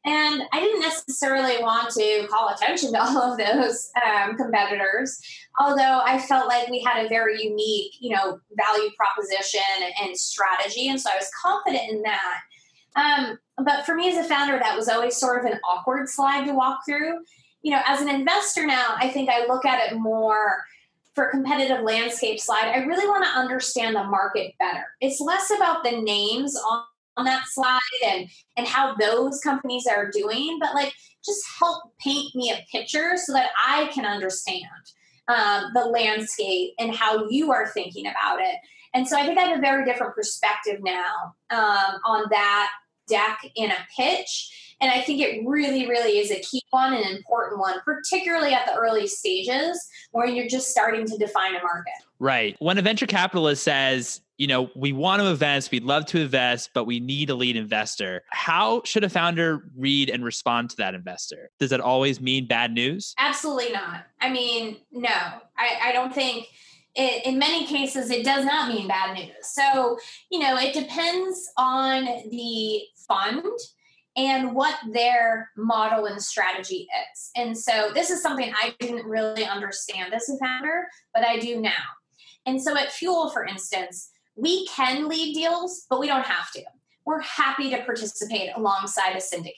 And 0.05 0.43
I 0.51 0.59
didn't 0.59 0.81
necessarily 0.81 1.62
want 1.62 1.89
to 1.91 2.27
call 2.29 2.49
attention 2.49 2.91
to 2.93 3.01
all 3.03 3.31
of 3.31 3.38
those 3.38 3.89
um, 4.05 4.36
competitors, 4.36 5.19
although 5.59 6.01
I 6.03 6.19
felt 6.19 6.47
like 6.47 6.67
we 6.69 6.81
had 6.81 7.05
a 7.05 7.09
very 7.09 7.41
unique, 7.43 7.93
you 7.99 8.15
know, 8.15 8.39
value 8.57 8.89
proposition 8.97 9.62
and 10.01 10.17
strategy, 10.17 10.89
and 10.89 10.99
so 10.99 11.09
I 11.12 11.15
was 11.15 11.29
confident 11.41 11.89
in 11.89 12.01
that. 12.03 12.39
Um, 12.95 13.39
but 13.58 13.86
for 13.86 13.95
me 13.95 14.10
as 14.10 14.23
a 14.23 14.27
founder, 14.27 14.60
that 14.60 14.75
was 14.75 14.89
always 14.89 15.17
sort 15.17 15.43
of 15.43 15.51
an 15.51 15.60
awkward 15.67 16.10
slide 16.10 16.45
to 16.45 16.53
walk 16.53 16.79
through. 16.86 17.19
You 17.62 17.71
know, 17.71 17.82
as 17.86 18.01
an 18.01 18.10
investor 18.10 18.65
now, 18.65 18.95
I 18.97 19.10
think 19.10 19.29
I 19.29 19.45
look 19.45 19.65
at 19.65 19.91
it 19.91 19.95
more 19.97 20.63
for 21.15 21.29
competitive 21.29 21.82
landscape 21.84 22.39
slide. 22.39 22.71
I 22.73 22.79
really 22.79 23.08
want 23.08 23.23
to 23.25 23.39
understand 23.39 23.95
the 23.95 24.03
market 24.03 24.53
better. 24.60 24.86
It's 24.99 25.21
less 25.21 25.51
about 25.51 25.84
the 25.84 26.01
names 26.01 26.56
on 26.56 26.84
on 27.17 27.25
that 27.25 27.43
slide 27.47 27.79
and 28.06 28.27
and 28.58 28.67
how 28.67 28.95
those 28.95 29.39
companies 29.39 29.86
are 29.88 30.10
doing 30.10 30.58
but 30.60 30.73
like 30.73 30.93
just 31.23 31.43
help 31.60 31.84
paint 31.99 32.34
me 32.36 32.51
a 32.51 32.65
picture 32.71 33.13
so 33.17 33.34
that 33.34 33.49
i 33.63 33.89
can 33.93 34.06
understand 34.06 34.63
um, 35.29 35.71
the 35.73 35.86
landscape 35.86 36.73
and 36.79 36.93
how 36.93 37.27
you 37.29 37.51
are 37.51 37.67
thinking 37.67 38.08
about 38.08 38.39
it 38.41 38.56
and 38.93 39.08
so 39.08 39.17
i 39.17 39.25
think 39.25 39.38
i 39.38 39.43
have 39.43 39.58
a 39.58 39.62
very 39.62 39.86
different 39.86 40.15
perspective 40.15 40.79
now 40.82 41.34
um, 41.51 41.99
on 42.06 42.25
that 42.29 42.71
deck 43.07 43.39
in 43.55 43.71
a 43.71 43.87
pitch 43.95 44.75
and 44.81 44.91
i 44.91 45.01
think 45.01 45.21
it 45.21 45.41
really 45.45 45.87
really 45.87 46.19
is 46.19 46.31
a 46.31 46.39
key 46.39 46.61
one 46.69 46.93
an 46.93 47.03
important 47.15 47.59
one 47.59 47.79
particularly 47.83 48.53
at 48.53 48.65
the 48.65 48.73
early 48.73 49.07
stages 49.07 49.79
where 50.11 50.27
you're 50.27 50.47
just 50.47 50.69
starting 50.69 51.05
to 51.05 51.17
define 51.17 51.55
a 51.55 51.61
market 51.61 51.93
right 52.19 52.55
when 52.59 52.77
a 52.77 52.81
venture 52.81 53.07
capitalist 53.07 53.63
says 53.63 54.21
you 54.37 54.47
know, 54.47 54.69
we 54.75 54.91
want 54.91 55.21
to 55.21 55.27
invest, 55.27 55.71
we'd 55.71 55.83
love 55.83 56.05
to 56.07 56.19
invest, 56.19 56.71
but 56.73 56.85
we 56.85 56.99
need 56.99 57.29
a 57.29 57.35
lead 57.35 57.55
investor. 57.55 58.23
How 58.31 58.81
should 58.83 59.03
a 59.03 59.09
founder 59.09 59.69
read 59.77 60.09
and 60.09 60.25
respond 60.25 60.71
to 60.71 60.77
that 60.77 60.95
investor? 60.95 61.51
Does 61.59 61.69
that 61.69 61.79
always 61.79 62.19
mean 62.19 62.47
bad 62.47 62.73
news? 62.73 63.13
Absolutely 63.19 63.71
not. 63.71 64.05
I 64.21 64.31
mean, 64.31 64.77
no, 64.91 65.09
I, 65.09 65.79
I 65.81 65.91
don't 65.93 66.13
think. 66.13 66.47
It, 66.95 67.25
in 67.25 67.39
many 67.39 67.65
cases, 67.65 68.12
it 68.12 68.23
does 68.23 68.45
not 68.45 68.69
mean 68.69 68.88
bad 68.88 69.15
news. 69.15 69.34
So, 69.41 69.97
you 70.29 70.39
know, 70.39 70.58
it 70.58 70.73
depends 70.73 71.51
on 71.58 72.06
the 72.06 72.82
fund 73.08 73.43
and 74.15 74.53
what 74.53 74.75
their 74.91 75.49
model 75.58 76.06
and 76.06 76.21
strategy 76.21 76.88
is. 77.13 77.32
And 77.36 77.58
so, 77.58 77.89
this 77.93 78.12
is 78.12 78.21
something 78.21 78.53
I 78.53 78.75
didn't 78.79 79.08
really 79.08 79.45
understand 79.45 80.13
as 80.13 80.29
a 80.29 80.38
founder, 80.38 80.88
but 81.13 81.23
I 81.23 81.39
do 81.39 81.60
now. 81.60 81.71
And 82.45 82.62
so, 82.62 82.77
at 82.77 82.91
Fuel, 82.91 83.32
for 83.32 83.45
instance, 83.45 84.12
we 84.36 84.67
can 84.67 85.08
lead 85.08 85.34
deals, 85.34 85.86
but 85.89 85.99
we 85.99 86.08
don't 86.08 86.25
have 86.25 86.51
to. 86.51 86.62
We're 87.05 87.21
happy 87.21 87.69
to 87.71 87.83
participate 87.83 88.51
alongside 88.55 89.15
a 89.15 89.21
syndicate. 89.21 89.55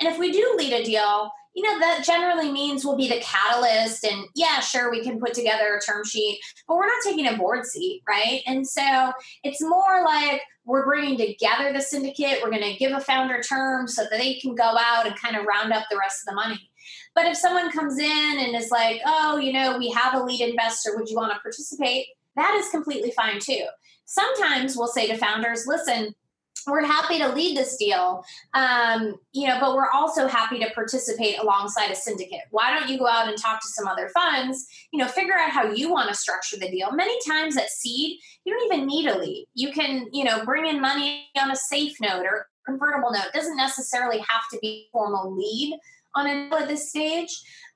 And 0.00 0.08
if 0.08 0.18
we 0.18 0.32
do 0.32 0.54
lead 0.56 0.72
a 0.72 0.84
deal, 0.84 1.30
you 1.54 1.62
know, 1.62 1.80
that 1.80 2.04
generally 2.04 2.50
means 2.52 2.84
we'll 2.84 2.96
be 2.96 3.08
the 3.08 3.20
catalyst. 3.20 4.04
And 4.04 4.26
yeah, 4.34 4.60
sure, 4.60 4.90
we 4.90 5.02
can 5.02 5.18
put 5.18 5.34
together 5.34 5.74
a 5.74 5.80
term 5.80 6.04
sheet, 6.04 6.40
but 6.68 6.76
we're 6.76 6.86
not 6.86 7.02
taking 7.04 7.26
a 7.26 7.36
board 7.36 7.66
seat, 7.66 8.02
right? 8.08 8.42
And 8.46 8.66
so 8.66 9.12
it's 9.42 9.60
more 9.60 10.04
like 10.04 10.42
we're 10.64 10.84
bringing 10.84 11.16
together 11.16 11.72
the 11.72 11.80
syndicate. 11.80 12.38
We're 12.42 12.50
going 12.50 12.62
to 12.62 12.78
give 12.78 12.92
a 12.92 13.00
founder 13.00 13.42
term 13.42 13.88
so 13.88 14.02
that 14.02 14.18
they 14.18 14.34
can 14.34 14.54
go 14.54 14.76
out 14.78 15.06
and 15.06 15.16
kind 15.16 15.36
of 15.36 15.44
round 15.44 15.72
up 15.72 15.84
the 15.90 15.98
rest 15.98 16.22
of 16.22 16.26
the 16.26 16.36
money. 16.36 16.70
But 17.14 17.26
if 17.26 17.36
someone 17.36 17.72
comes 17.72 17.98
in 17.98 18.38
and 18.38 18.54
is 18.54 18.70
like, 18.70 19.00
oh, 19.04 19.38
you 19.38 19.52
know, 19.52 19.76
we 19.78 19.90
have 19.90 20.14
a 20.14 20.22
lead 20.22 20.40
investor, 20.40 20.96
would 20.96 21.08
you 21.08 21.16
want 21.16 21.32
to 21.32 21.40
participate? 21.40 22.06
That 22.36 22.54
is 22.54 22.70
completely 22.70 23.10
fine 23.10 23.40
too. 23.40 23.64
Sometimes 24.04 24.76
we'll 24.76 24.86
say 24.86 25.06
to 25.08 25.16
founders, 25.16 25.66
listen, 25.66 26.14
we're 26.66 26.84
happy 26.84 27.18
to 27.18 27.28
lead 27.28 27.56
this 27.56 27.76
deal, 27.76 28.24
um, 28.54 29.14
you 29.32 29.46
know, 29.46 29.58
but 29.60 29.74
we're 29.74 29.90
also 29.90 30.26
happy 30.26 30.58
to 30.58 30.70
participate 30.70 31.38
alongside 31.38 31.90
a 31.90 31.94
syndicate. 31.94 32.40
Why 32.50 32.78
don't 32.78 32.88
you 32.88 32.98
go 32.98 33.06
out 33.06 33.28
and 33.28 33.36
talk 33.38 33.60
to 33.60 33.68
some 33.68 33.86
other 33.86 34.08
funds? 34.10 34.66
You 34.92 34.98
know, 34.98 35.08
figure 35.08 35.34
out 35.34 35.50
how 35.50 35.70
you 35.70 35.90
want 35.90 36.08
to 36.08 36.14
structure 36.14 36.56
the 36.58 36.70
deal. 36.70 36.92
Many 36.92 37.16
times 37.26 37.56
at 37.56 37.70
seed, 37.70 38.18
you 38.44 38.54
don't 38.54 38.72
even 38.72 38.86
need 38.86 39.06
a 39.06 39.18
lead. 39.18 39.46
You 39.54 39.72
can, 39.72 40.06
you 40.12 40.24
know, 40.24 40.44
bring 40.44 40.66
in 40.66 40.80
money 40.80 41.26
on 41.40 41.50
a 41.50 41.56
safe 41.56 41.96
note 42.00 42.24
or 42.24 42.46
convertible 42.66 43.12
note. 43.12 43.26
It 43.26 43.34
doesn't 43.34 43.56
necessarily 43.56 44.18
have 44.18 44.42
to 44.52 44.58
be 44.60 44.88
formal 44.92 45.36
lead 45.36 45.78
on 46.14 46.26
a 46.26 46.56
at 46.56 46.68
this 46.68 46.90
stage. 46.90 47.28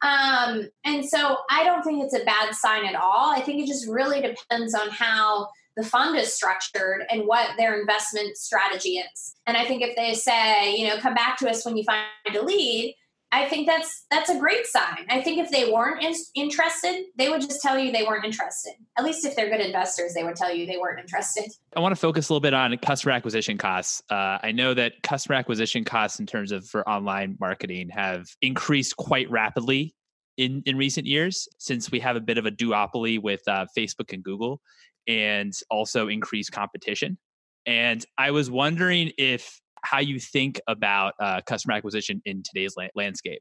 Um, 0.03 0.69
and 0.85 1.05
so 1.05 1.39
I 1.51 1.65
don't 1.65 1.83
think 1.83 2.03
it's 2.03 2.15
a 2.15 2.25
bad 2.25 2.55
sign 2.55 2.85
at 2.85 2.95
all. 2.95 3.31
I 3.31 3.41
think 3.41 3.63
it 3.63 3.67
just 3.67 3.89
really 3.89 4.21
depends 4.21 4.75
on 4.75 4.91
how 4.91 5.49
the 5.77 5.85
fund 5.85 6.17
is 6.17 6.35
structured 6.35 7.05
and 7.11 7.27
what 7.27 7.57
their 7.57 7.81
investment 7.81 8.37
strategy 8.37 8.99
is. 8.99 9.35
And 9.47 9.57
I 9.57 9.65
think 9.65 9.83
if 9.83 9.97
they 9.97 10.15
say, 10.15 10.77
you 10.77 10.89
know, 10.89 10.99
come 10.99 11.15
back 11.15 11.37
to 11.39 11.51
us 11.51 11.65
when 11.65 11.77
you 11.77 11.85
find 11.85 12.37
a 12.37 12.43
lead, 12.43 12.95
I 13.35 13.49
think 13.49 13.67
that's 13.67 14.07
that's 14.13 14.31
a 14.31 14.39
great 14.39 14.65
sign. 14.65 15.07
I 15.09 15.21
think 15.21 15.41
if 15.41 15.51
they 15.51 15.73
weren't 15.73 16.05
in, 16.05 16.15
interested, 16.37 17.07
they 17.17 17.29
would 17.29 17.41
just 17.41 17.61
tell 17.61 17.77
you 17.77 17.91
they 17.91 18.05
weren't 18.05 18.25
interested. 18.25 18.75
At 18.97 19.05
least 19.05 19.25
if 19.25 19.35
they're 19.35 19.51
good 19.51 19.61
investors, 19.61 20.15
they 20.15 20.23
would 20.23 20.37
tell 20.37 20.55
you 20.55 20.67
they 20.67 20.77
weren't 20.77 21.01
interested. 21.01 21.51
I 21.75 21.81
want 21.81 21.93
to 21.93 22.01
focus 22.01 22.29
a 22.29 22.33
little 22.33 22.41
bit 22.41 22.55
on 22.55 22.77
customer 22.79 23.13
acquisition 23.13 23.59
costs. 23.59 24.03
Uh, 24.09 24.39
I 24.41 24.53
know 24.53 24.73
that 24.75 25.03
customer 25.03 25.35
acquisition 25.35 25.83
costs 25.83 26.21
in 26.21 26.27
terms 26.27 26.53
of 26.53 26.65
for 26.69 26.89
online 26.89 27.37
marketing 27.41 27.89
have 27.89 28.29
increased 28.41 28.97
quite 28.97 29.29
rapidly 29.29 29.97
in 30.37 30.63
in 30.65 30.77
recent 30.77 31.05
years 31.05 31.49
since 31.59 31.91
we 31.91 31.99
have 31.99 32.15
a 32.15 32.21
bit 32.21 32.39
of 32.39 32.47
a 32.47 32.53
duopoly 32.53 33.21
with 33.21 33.43
uh, 33.49 33.67
Facebook 33.77 34.13
and 34.13 34.23
Google, 34.23 34.61
and 35.07 35.53
also 35.71 36.09
increase 36.09 36.51
competition. 36.51 37.19
And 37.67 38.05
I 38.19 38.31
was 38.31 38.51
wondering 38.51 39.13
if 39.19 39.61
how 39.83 40.01
you 40.01 40.19
think 40.19 40.61
about 40.67 41.15
uh, 41.21 41.41
customer 41.47 41.75
acquisition 41.75 42.23
in 42.25 42.43
today's 42.43 42.75
la- 42.77 42.89
landscape. 42.95 43.41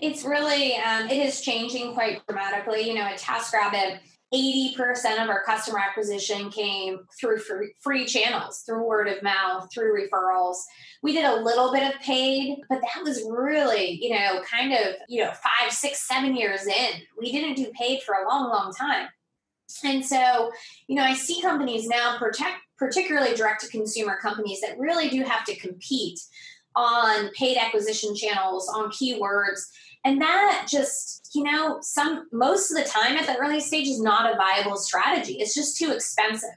It's 0.00 0.24
really 0.24 0.76
um, 0.76 1.08
it 1.08 1.18
is 1.18 1.40
changing 1.40 1.94
quite 1.94 2.26
dramatically. 2.26 2.82
You 2.82 2.94
know, 2.94 3.02
at 3.02 3.18
TaskRabbit, 3.18 3.98
80% 4.32 5.22
of 5.22 5.28
our 5.28 5.42
customer 5.42 5.80
acquisition 5.80 6.50
came 6.50 7.00
through 7.18 7.38
free, 7.38 7.74
free, 7.80 8.06
channels, 8.06 8.62
through 8.64 8.86
word 8.86 9.08
of 9.08 9.22
mouth, 9.22 9.68
through 9.74 10.06
referrals. 10.06 10.56
We 11.02 11.12
did 11.12 11.24
a 11.24 11.42
little 11.42 11.72
bit 11.72 11.82
of 11.82 12.00
paid, 12.00 12.58
but 12.68 12.80
that 12.80 13.02
was 13.02 13.24
really, 13.28 13.98
you 14.00 14.10
know, 14.10 14.40
kind 14.48 14.72
of, 14.72 14.94
you 15.08 15.24
know, 15.24 15.32
five, 15.32 15.72
six, 15.72 16.06
seven 16.06 16.36
years 16.36 16.66
in. 16.66 17.00
We 17.18 17.32
didn't 17.32 17.56
do 17.56 17.72
paid 17.78 18.02
for 18.02 18.14
a 18.14 18.28
long, 18.28 18.50
long 18.50 18.72
time. 18.72 19.08
And 19.84 20.04
so, 20.04 20.50
you 20.86 20.96
know, 20.96 21.02
I 21.02 21.14
see 21.14 21.40
companies 21.42 21.86
now 21.86 22.18
protect 22.18 22.58
particularly 22.78 23.34
direct 23.34 23.60
to 23.62 23.68
consumer 23.68 24.18
companies 24.20 24.60
that 24.62 24.78
really 24.78 25.10
do 25.10 25.22
have 25.22 25.44
to 25.44 25.56
compete 25.56 26.18
on 26.74 27.30
paid 27.30 27.58
acquisition 27.58 28.14
channels, 28.14 28.68
on 28.68 28.90
keywords. 28.90 29.60
And 30.04 30.20
that 30.22 30.66
just, 30.68 31.30
you 31.34 31.42
know, 31.42 31.78
some 31.82 32.26
most 32.32 32.70
of 32.70 32.78
the 32.78 32.88
time 32.88 33.16
at 33.16 33.26
the 33.26 33.36
early 33.36 33.60
stage 33.60 33.86
is 33.86 34.00
not 34.00 34.32
a 34.32 34.36
viable 34.36 34.76
strategy. 34.76 35.34
It's 35.34 35.54
just 35.54 35.76
too 35.76 35.92
expensive. 35.92 36.50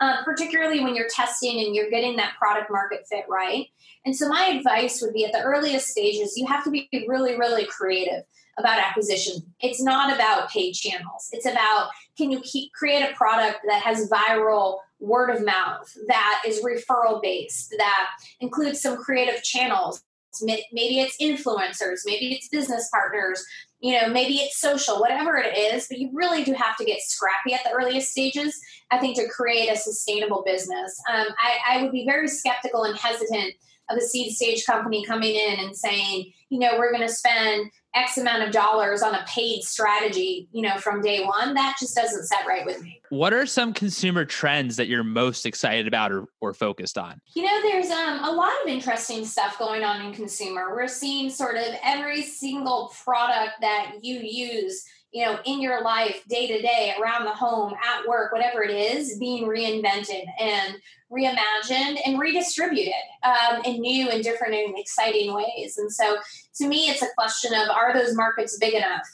Uh, 0.00 0.24
particularly 0.24 0.80
when 0.80 0.96
you're 0.96 1.08
testing 1.14 1.60
and 1.60 1.76
you're 1.76 1.90
getting 1.90 2.16
that 2.16 2.32
product 2.38 2.70
market 2.70 3.06
fit 3.10 3.26
right. 3.28 3.66
And 4.06 4.16
so, 4.16 4.30
my 4.30 4.46
advice 4.46 5.02
would 5.02 5.12
be 5.12 5.26
at 5.26 5.32
the 5.32 5.42
earliest 5.42 5.88
stages, 5.88 6.38
you 6.38 6.46
have 6.46 6.64
to 6.64 6.70
be 6.70 6.88
really, 7.06 7.38
really 7.38 7.66
creative 7.66 8.24
about 8.60 8.78
acquisition. 8.78 9.42
It's 9.60 9.82
not 9.82 10.14
about 10.14 10.50
paid 10.50 10.72
channels. 10.72 11.28
It's 11.32 11.46
about 11.46 11.88
can 12.16 12.30
you 12.30 12.40
keep, 12.40 12.72
create 12.72 13.02
a 13.02 13.14
product 13.14 13.60
that 13.66 13.82
has 13.82 14.08
viral 14.08 14.78
word 15.00 15.30
of 15.30 15.44
mouth, 15.44 15.92
that 16.08 16.42
is 16.46 16.62
referral 16.62 17.20
based, 17.22 17.74
that 17.78 18.10
includes 18.40 18.80
some 18.80 18.96
creative 18.96 19.42
channels. 19.42 20.02
Maybe 20.42 21.00
it's 21.00 21.16
influencers, 21.20 22.00
maybe 22.04 22.32
it's 22.32 22.48
business 22.48 22.88
partners, 22.92 23.44
you 23.80 23.98
know, 23.98 24.08
maybe 24.08 24.34
it's 24.34 24.60
social, 24.60 25.00
whatever 25.00 25.38
it 25.38 25.56
is, 25.56 25.88
but 25.88 25.98
you 25.98 26.10
really 26.12 26.44
do 26.44 26.52
have 26.52 26.76
to 26.76 26.84
get 26.84 27.00
scrappy 27.00 27.54
at 27.54 27.64
the 27.64 27.70
earliest 27.70 28.10
stages, 28.10 28.60
I 28.90 28.98
think, 28.98 29.16
to 29.16 29.26
create 29.28 29.70
a 29.70 29.76
sustainable 29.76 30.42
business. 30.44 31.00
Um, 31.12 31.26
I, 31.42 31.76
I 31.76 31.82
would 31.82 31.90
be 31.90 32.04
very 32.04 32.28
skeptical 32.28 32.84
and 32.84 32.96
hesitant 32.96 33.54
of 33.88 33.96
a 33.96 34.02
seed 34.02 34.36
stage 34.36 34.64
company 34.66 35.04
coming 35.04 35.34
in 35.34 35.60
and 35.60 35.76
saying, 35.76 36.32
you 36.50 36.58
know, 36.58 36.78
we're 36.78 36.92
going 36.92 37.06
to 37.06 37.12
spend 37.12 37.70
X 37.94 38.18
amount 38.18 38.44
of 38.44 38.52
dollars 38.52 39.02
on 39.02 39.14
a 39.14 39.24
paid 39.26 39.62
strategy, 39.62 40.48
you 40.52 40.62
know, 40.62 40.78
from 40.78 41.02
day 41.02 41.24
one, 41.24 41.54
that 41.54 41.76
just 41.80 41.94
doesn't 41.96 42.24
set 42.24 42.46
right 42.46 42.64
with 42.64 42.80
me. 42.82 43.00
What 43.08 43.32
are 43.32 43.46
some 43.46 43.72
consumer 43.72 44.24
trends 44.24 44.76
that 44.76 44.86
you're 44.86 45.02
most 45.02 45.44
excited 45.44 45.88
about 45.88 46.12
or, 46.12 46.26
or 46.40 46.54
focused 46.54 46.96
on? 46.96 47.20
You 47.34 47.42
know, 47.42 47.62
there's 47.62 47.90
um, 47.90 48.22
a 48.24 48.30
lot 48.30 48.52
of 48.62 48.68
interesting 48.68 49.24
stuff 49.24 49.58
going 49.58 49.82
on 49.82 50.02
in 50.02 50.12
consumer. 50.12 50.74
We're 50.74 50.86
seeing 50.86 51.30
sort 51.30 51.56
of 51.56 51.66
every 51.84 52.22
single 52.22 52.92
product 53.02 53.54
that 53.60 53.96
you 54.02 54.20
use 54.20 54.84
you 55.12 55.24
know, 55.24 55.40
in 55.44 55.60
your 55.60 55.82
life, 55.82 56.22
day 56.28 56.46
to 56.46 56.62
day, 56.62 56.94
around 57.00 57.24
the 57.24 57.32
home, 57.32 57.74
at 57.84 58.06
work, 58.06 58.32
whatever 58.32 58.62
it 58.62 58.70
is, 58.70 59.18
being 59.18 59.44
reinvented 59.44 60.24
and 60.38 60.76
reimagined 61.12 61.98
and 62.06 62.18
redistributed 62.18 62.92
um, 63.22 63.62
in 63.64 63.80
new 63.80 64.08
and 64.08 64.22
different 64.22 64.54
and 64.54 64.78
exciting 64.78 65.34
ways. 65.34 65.76
And 65.76 65.92
so, 65.92 66.18
to 66.56 66.68
me, 66.68 66.88
it's 66.88 67.02
a 67.02 67.08
question 67.16 67.52
of 67.54 67.68
are 67.68 67.92
those 67.92 68.14
markets 68.14 68.58
big 68.58 68.74
enough, 68.74 69.06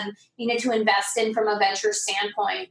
and 0.00 0.12
you 0.36 0.48
know, 0.48 0.56
to 0.56 0.72
invest 0.72 1.16
in 1.16 1.32
from 1.32 1.48
a 1.48 1.58
venture 1.58 1.92
standpoint. 1.92 2.70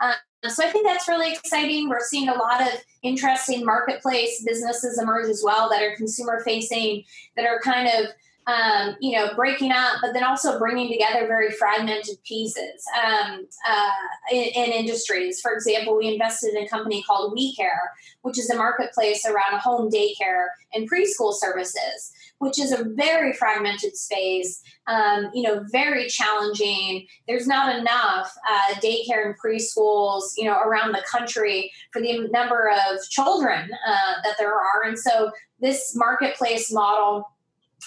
Um, 0.00 0.14
so 0.48 0.64
I 0.64 0.70
think 0.70 0.86
that's 0.86 1.08
really 1.08 1.32
exciting. 1.32 1.88
We're 1.88 2.00
seeing 2.00 2.28
a 2.28 2.34
lot 2.34 2.60
of 2.60 2.68
interesting 3.02 3.64
marketplace 3.64 4.44
businesses 4.46 4.98
emerge 4.98 5.28
as 5.28 5.42
well 5.44 5.68
that 5.70 5.82
are 5.82 5.96
consumer 5.96 6.42
facing, 6.44 7.04
that 7.36 7.46
are 7.46 7.60
kind 7.60 7.88
of 7.88 8.06
um, 8.46 8.94
you 9.00 9.16
know, 9.16 9.34
breaking 9.34 9.72
up, 9.72 9.96
but 10.00 10.12
then 10.12 10.22
also 10.22 10.58
bringing 10.58 10.88
together 10.88 11.26
very 11.26 11.50
fragmented 11.50 12.16
pieces 12.24 12.84
um, 13.04 13.46
uh, 13.68 13.90
in, 14.30 14.44
in, 14.54 14.72
industries. 14.72 15.40
For 15.40 15.52
example, 15.52 15.96
we 15.96 16.12
invested 16.12 16.54
in 16.54 16.62
a 16.62 16.68
company 16.68 17.02
called 17.02 17.36
WeeCare, 17.36 17.88
which 18.22 18.38
is 18.38 18.48
a 18.48 18.56
marketplace 18.56 19.26
around 19.26 19.60
home 19.60 19.90
daycare 19.90 20.46
and 20.72 20.88
preschool 20.88 21.34
services, 21.34 22.12
which 22.38 22.60
is 22.60 22.70
a 22.70 22.84
very 22.84 23.32
fragmented 23.32 23.96
space. 23.96 24.62
Um, 24.86 25.30
you 25.34 25.42
know, 25.42 25.64
very 25.72 26.06
challenging. 26.06 27.08
There's 27.26 27.48
not 27.48 27.74
enough 27.76 28.32
uh, 28.48 28.74
daycare 28.74 29.26
and 29.26 29.34
preschools, 29.44 30.34
you 30.36 30.44
know, 30.44 30.60
around 30.60 30.92
the 30.92 31.02
country 31.10 31.72
for 31.92 32.00
the 32.00 32.28
number 32.28 32.70
of 32.70 33.02
children 33.10 33.68
uh, 33.84 34.22
that 34.22 34.36
there 34.38 34.54
are, 34.54 34.84
and 34.84 34.96
so 34.96 35.32
this 35.58 35.96
marketplace 35.96 36.70
model 36.70 37.24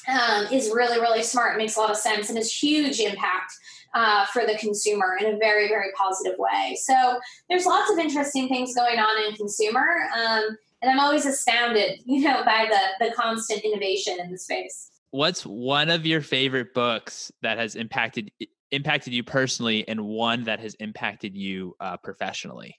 um, 0.08 0.47
is 0.52 0.71
really, 0.73 0.99
really 0.99 1.23
smart, 1.23 1.58
makes 1.58 1.75
a 1.75 1.80
lot 1.80 1.89
of 1.89 1.97
sense, 1.97 2.30
and 2.30 2.38
has 2.38 2.52
huge 2.52 2.99
impact 2.99 3.54
uh, 3.93 4.25
for 4.28 4.45
the 4.45 4.58
consumer 4.60 5.17
in 5.19 5.36
a 5.36 5.38
very, 5.38 5.67
very 5.67 5.91
positive 5.97 6.38
way. 6.38 6.78
So 6.82 7.19
there's 7.49 7.65
lots 7.65 7.91
of 7.91 7.97
interesting 7.97 8.47
things 8.47 8.75
going 8.75 8.99
on 8.99 9.25
in 9.25 9.36
consumer, 9.36 9.86
um, 10.15 10.58
and 10.82 10.91
I'm 10.91 10.99
always 10.99 11.25
astounded, 11.25 11.99
you 12.06 12.21
know, 12.21 12.43
by 12.43 12.67
the 12.69 13.06
the 13.06 13.13
constant 13.13 13.62
innovation 13.62 14.17
in 14.19 14.32
the 14.32 14.38
space. 14.38 14.91
What's 15.12 15.45
one 15.45 15.89
of 15.89 16.06
your 16.06 16.21
favorite 16.21 16.73
books 16.73 17.32
that 17.41 17.58
has 17.58 17.75
impacted 17.75 18.32
impacted 18.71 19.13
you 19.13 19.23
personally, 19.23 19.88
and 19.88 20.02
one 20.02 20.43
that 20.43 20.60
has 20.60 20.75
impacted 20.75 21.36
you 21.36 21.75
uh, 21.80 21.97
professionally? 21.97 22.78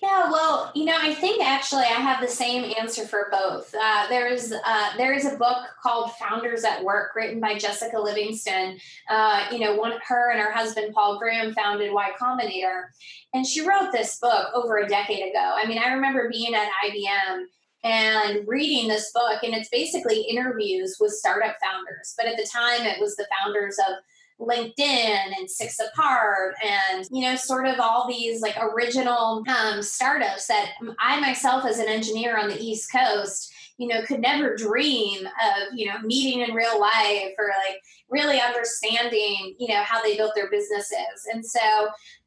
Yeah, 0.00 0.30
well, 0.30 0.70
you 0.76 0.84
know, 0.84 0.96
I 0.96 1.12
think 1.12 1.44
actually 1.44 1.82
I 1.82 1.98
have 1.98 2.20
the 2.20 2.28
same 2.28 2.72
answer 2.78 3.04
for 3.04 3.26
both. 3.32 3.74
Uh, 3.74 4.06
there's 4.08 4.52
uh, 4.52 4.90
there 4.96 5.12
is 5.12 5.26
a 5.26 5.36
book 5.36 5.58
called 5.82 6.12
Founders 6.12 6.62
at 6.62 6.84
Work, 6.84 7.16
written 7.16 7.40
by 7.40 7.58
Jessica 7.58 7.98
Livingston. 7.98 8.78
Uh, 9.10 9.46
you 9.50 9.58
know, 9.58 9.74
one 9.74 9.94
her 10.06 10.30
and 10.30 10.40
her 10.40 10.52
husband 10.52 10.94
Paul 10.94 11.18
Graham 11.18 11.52
founded 11.52 11.92
Y 11.92 12.10
Combinator, 12.20 12.84
and 13.34 13.44
she 13.44 13.66
wrote 13.66 13.90
this 13.90 14.20
book 14.20 14.50
over 14.54 14.76
a 14.78 14.86
decade 14.88 15.30
ago. 15.30 15.54
I 15.56 15.66
mean, 15.66 15.78
I 15.78 15.92
remember 15.92 16.30
being 16.30 16.54
at 16.54 16.70
IBM 16.84 17.46
and 17.82 18.46
reading 18.46 18.86
this 18.88 19.10
book, 19.12 19.42
and 19.42 19.52
it's 19.52 19.68
basically 19.68 20.20
interviews 20.22 20.96
with 21.00 21.10
startup 21.10 21.56
founders. 21.60 22.14
But 22.16 22.26
at 22.26 22.36
the 22.36 22.48
time, 22.52 22.86
it 22.86 23.00
was 23.00 23.16
the 23.16 23.26
founders 23.42 23.76
of 23.78 23.96
LinkedIn 24.40 25.32
and 25.36 25.50
Six 25.50 25.78
Apart 25.80 26.54
and, 26.64 27.06
you 27.10 27.22
know, 27.22 27.36
sort 27.36 27.66
of 27.66 27.80
all 27.80 28.06
these 28.08 28.40
like 28.40 28.56
original 28.60 29.44
um, 29.48 29.82
startups 29.82 30.46
that 30.46 30.72
I 31.00 31.20
myself, 31.20 31.64
as 31.64 31.78
an 31.78 31.88
engineer 31.88 32.38
on 32.38 32.48
the 32.48 32.60
East 32.60 32.92
Coast, 32.92 33.52
you 33.78 33.86
know, 33.86 34.02
could 34.02 34.20
never 34.20 34.56
dream 34.56 35.26
of, 35.26 35.74
you 35.74 35.86
know, 35.86 35.98
meeting 36.00 36.40
in 36.40 36.54
real 36.54 36.80
life 36.80 37.32
or 37.38 37.48
like 37.66 37.80
really 38.08 38.40
understanding, 38.40 39.54
you 39.58 39.68
know, 39.68 39.82
how 39.82 40.02
they 40.02 40.16
built 40.16 40.34
their 40.34 40.50
businesses. 40.50 41.26
And 41.32 41.44
so 41.44 41.60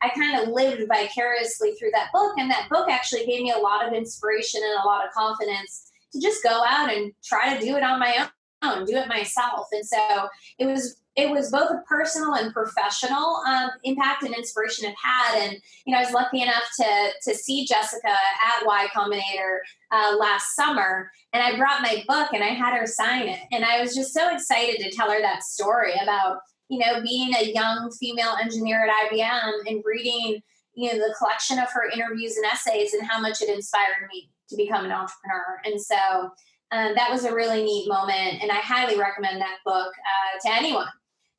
I 0.02 0.10
kind 0.10 0.42
of 0.42 0.50
lived 0.50 0.88
vicariously 0.88 1.74
through 1.74 1.92
that 1.94 2.12
book. 2.14 2.34
And 2.38 2.50
that 2.50 2.70
book 2.70 2.90
actually 2.90 3.26
gave 3.26 3.42
me 3.42 3.52
a 3.52 3.58
lot 3.58 3.86
of 3.86 3.94
inspiration 3.94 4.62
and 4.64 4.82
a 4.82 4.88
lot 4.88 5.06
of 5.06 5.14
confidence 5.14 5.92
to 6.14 6.22
just 6.22 6.44
go 6.44 6.64
out 6.66 6.94
and 6.94 7.12
try 7.24 7.54
to 7.54 7.66
do 7.66 7.76
it 7.76 7.84
on 7.84 8.00
my 8.00 8.28
own, 8.64 8.86
do 8.86 8.96
it 8.96 9.08
myself. 9.08 9.68
And 9.74 9.86
so 9.86 10.28
it 10.58 10.66
was 10.66 11.01
it 11.16 11.30
was 11.30 11.52
both 11.52 11.70
a 11.70 11.84
personal 11.88 12.36
and 12.36 12.54
professional 12.54 13.42
um, 13.48 13.70
impact 13.84 14.24
and 14.24 14.34
inspiration 14.34 14.88
it 14.88 14.96
had. 15.02 15.44
And 15.44 15.58
you 15.86 15.94
know, 15.94 16.00
I 16.00 16.06
was 16.06 16.14
lucky 16.14 16.42
enough 16.42 16.64
to 16.80 17.10
to 17.24 17.36
see 17.36 17.66
Jessica 17.66 18.10
at 18.10 18.66
Y 18.66 18.88
Combinator 18.96 19.58
uh, 19.92 20.16
last 20.18 20.56
summer, 20.56 21.12
and 21.34 21.44
I 21.44 21.58
brought 21.58 21.82
my 21.82 22.04
book 22.08 22.30
and 22.34 22.44
I 22.44 22.50
had 22.50 22.78
her 22.78 22.86
sign 22.86 23.28
it, 23.28 23.40
and 23.52 23.66
I 23.66 23.82
was 23.82 23.94
just 23.94 24.14
so 24.14 24.34
excited 24.34 24.80
to 24.80 24.92
tell 24.92 25.12
her 25.12 25.22
that 25.22 25.44
story 25.44 25.94
about 26.02 26.38
you 26.70 26.80
know 26.80 27.02
being 27.02 27.34
a 27.36 27.52
young 27.52 27.92
female 28.00 28.36
engineer 28.42 28.86
at 28.86 29.12
IBM 29.12 29.52
and 29.68 29.84
reading 29.86 30.42
you 30.76 30.92
know 30.92 30.98
the 30.98 31.14
collection 31.18 31.60
of 31.60 31.70
her 31.72 31.90
interviews 31.90 32.38
and 32.38 32.46
essays 32.46 32.94
and 32.94 33.06
how 33.06 33.20
much 33.20 33.42
it 33.42 33.50
inspired 33.50 34.08
me 34.14 34.30
to 34.50 34.56
become 34.56 34.86
an 34.86 34.92
entrepreneur. 34.92 35.60
And 35.66 35.82
so. 35.82 36.32
Um, 36.74 36.96
that 36.96 37.12
was 37.12 37.26
a 37.26 37.36
really 37.36 37.66
neat 37.66 37.90
moment, 37.90 38.42
and 38.42 38.50
I 38.50 38.56
highly 38.56 38.98
recommend 38.98 39.42
that 39.42 39.58
book 39.66 39.92
uh, 39.92 40.40
to 40.48 40.56
anyone 40.56 40.88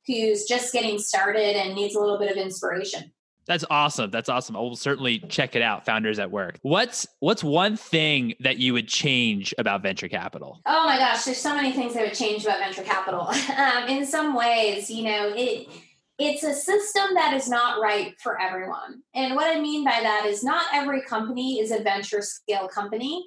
who's 0.07 0.45
just 0.45 0.73
getting 0.73 0.99
started 0.99 1.55
and 1.55 1.75
needs 1.75 1.95
a 1.95 1.99
little 1.99 2.19
bit 2.19 2.31
of 2.31 2.37
inspiration. 2.37 3.11
That's 3.45 3.65
awesome. 3.69 4.09
That's 4.09 4.29
awesome. 4.29 4.55
I 4.55 4.59
will 4.59 4.75
certainly 4.75 5.19
check 5.19 5.55
it 5.55 5.61
out. 5.61 5.85
Founders 5.85 6.17
at 6.17 6.31
Work. 6.31 6.59
What's 6.61 7.05
what's 7.19 7.43
one 7.43 7.75
thing 7.75 8.35
that 8.39 8.57
you 8.57 8.73
would 8.73 8.87
change 8.87 9.53
about 9.57 9.83
venture 9.83 10.07
capital? 10.07 10.61
Oh 10.65 10.85
my 10.85 10.97
gosh, 10.97 11.25
there's 11.25 11.39
so 11.39 11.53
many 11.53 11.73
things 11.73 11.95
I 11.95 12.03
would 12.03 12.13
change 12.13 12.45
about 12.45 12.59
venture 12.59 12.83
capital. 12.83 13.21
um, 13.57 13.89
in 13.89 14.05
some 14.05 14.33
ways, 14.33 14.89
you 14.89 15.03
know, 15.03 15.33
it 15.35 15.67
it's 16.19 16.43
a 16.43 16.53
system 16.53 17.15
that 17.15 17.33
is 17.33 17.49
not 17.49 17.81
right 17.81 18.13
for 18.21 18.39
everyone. 18.39 19.01
And 19.13 19.35
what 19.35 19.55
I 19.55 19.59
mean 19.59 19.83
by 19.83 19.99
that 20.01 20.25
is 20.25 20.43
not 20.43 20.65
every 20.71 21.01
company 21.01 21.59
is 21.59 21.71
a 21.71 21.81
venture 21.81 22.21
scale 22.21 22.67
company. 22.67 23.25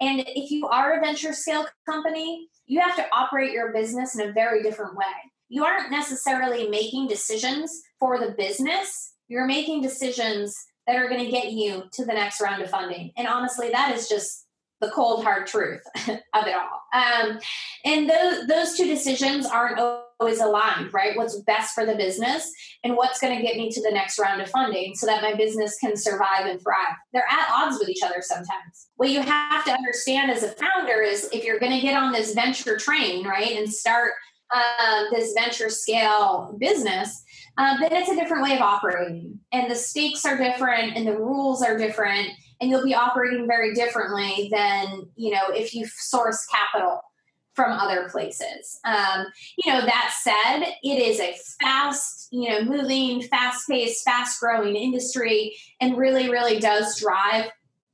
And 0.00 0.20
if 0.20 0.50
you 0.50 0.68
are 0.68 0.98
a 0.98 1.00
venture 1.00 1.32
scale 1.32 1.66
company, 1.88 2.48
you 2.66 2.80
have 2.80 2.94
to 2.96 3.06
operate 3.12 3.50
your 3.50 3.72
business 3.72 4.16
in 4.16 4.28
a 4.28 4.32
very 4.32 4.62
different 4.62 4.94
way. 4.94 5.06
You 5.48 5.64
aren't 5.64 5.90
necessarily 5.90 6.68
making 6.68 7.08
decisions 7.08 7.82
for 7.98 8.18
the 8.18 8.32
business, 8.32 9.14
you're 9.28 9.46
making 9.46 9.82
decisions 9.82 10.56
that 10.86 10.96
are 10.96 11.08
going 11.08 11.24
to 11.24 11.30
get 11.30 11.52
you 11.52 11.84
to 11.92 12.04
the 12.04 12.14
next 12.14 12.40
round 12.40 12.62
of 12.62 12.70
funding. 12.70 13.12
And 13.16 13.28
honestly, 13.28 13.70
that 13.70 13.94
is 13.94 14.08
just 14.08 14.46
the 14.80 14.90
cold 14.90 15.24
hard 15.24 15.46
truth 15.46 15.82
of 16.08 16.46
it 16.46 16.54
all. 16.54 16.82
Um, 16.94 17.38
and 17.84 18.08
those 18.08 18.46
those 18.46 18.76
two 18.76 18.86
decisions 18.86 19.44
aren't 19.44 19.78
always 19.78 20.40
aligned, 20.40 20.92
right? 20.94 21.16
What's 21.16 21.40
best 21.42 21.74
for 21.74 21.84
the 21.84 21.94
business 21.94 22.50
and 22.84 22.96
what's 22.96 23.18
going 23.20 23.36
to 23.36 23.42
get 23.42 23.56
me 23.56 23.70
to 23.70 23.82
the 23.82 23.90
next 23.90 24.18
round 24.18 24.40
of 24.40 24.50
funding 24.50 24.94
so 24.94 25.06
that 25.06 25.22
my 25.22 25.34
business 25.34 25.76
can 25.78 25.96
survive 25.96 26.46
and 26.46 26.60
thrive. 26.60 26.96
They're 27.12 27.24
at 27.28 27.50
odds 27.50 27.78
with 27.78 27.88
each 27.88 28.02
other 28.02 28.20
sometimes. 28.20 28.88
What 28.96 29.10
you 29.10 29.20
have 29.20 29.64
to 29.64 29.72
understand 29.72 30.30
as 30.30 30.42
a 30.42 30.52
founder 30.52 31.02
is 31.02 31.28
if 31.32 31.44
you're 31.44 31.60
going 31.60 31.72
to 31.72 31.80
get 31.80 32.00
on 32.00 32.12
this 32.12 32.34
venture 32.34 32.76
train, 32.76 33.26
right, 33.26 33.56
and 33.56 33.72
start 33.72 34.12
um, 34.54 35.06
this 35.10 35.32
venture 35.34 35.70
scale 35.70 36.56
business, 36.58 37.24
um, 37.58 37.78
then 37.80 37.92
it's 37.92 38.10
a 38.10 38.16
different 38.16 38.42
way 38.42 38.54
of 38.54 38.62
operating. 38.62 39.38
And 39.52 39.70
the 39.70 39.74
stakes 39.74 40.24
are 40.24 40.36
different 40.36 40.96
and 40.96 41.06
the 41.06 41.16
rules 41.16 41.62
are 41.62 41.76
different 41.76 42.28
and 42.60 42.70
you'll 42.70 42.84
be 42.84 42.94
operating 42.94 43.46
very 43.46 43.74
differently 43.74 44.48
than 44.52 45.08
you 45.16 45.32
know 45.32 45.50
if 45.50 45.74
you 45.74 45.86
source 45.86 46.46
capital 46.46 47.00
from 47.58 47.72
other 47.72 48.08
places. 48.08 48.78
Um, 48.84 49.26
you 49.56 49.72
know, 49.72 49.80
that 49.80 50.14
said, 50.22 50.74
it 50.84 51.02
is 51.02 51.18
a 51.18 51.36
fast, 51.60 52.28
you 52.30 52.48
know, 52.48 52.62
moving, 52.62 53.20
fast 53.22 53.68
paced, 53.68 54.04
fast 54.04 54.38
growing 54.38 54.76
industry 54.76 55.56
and 55.80 55.96
really, 55.96 56.30
really 56.30 56.60
does 56.60 57.00
drive 57.00 57.50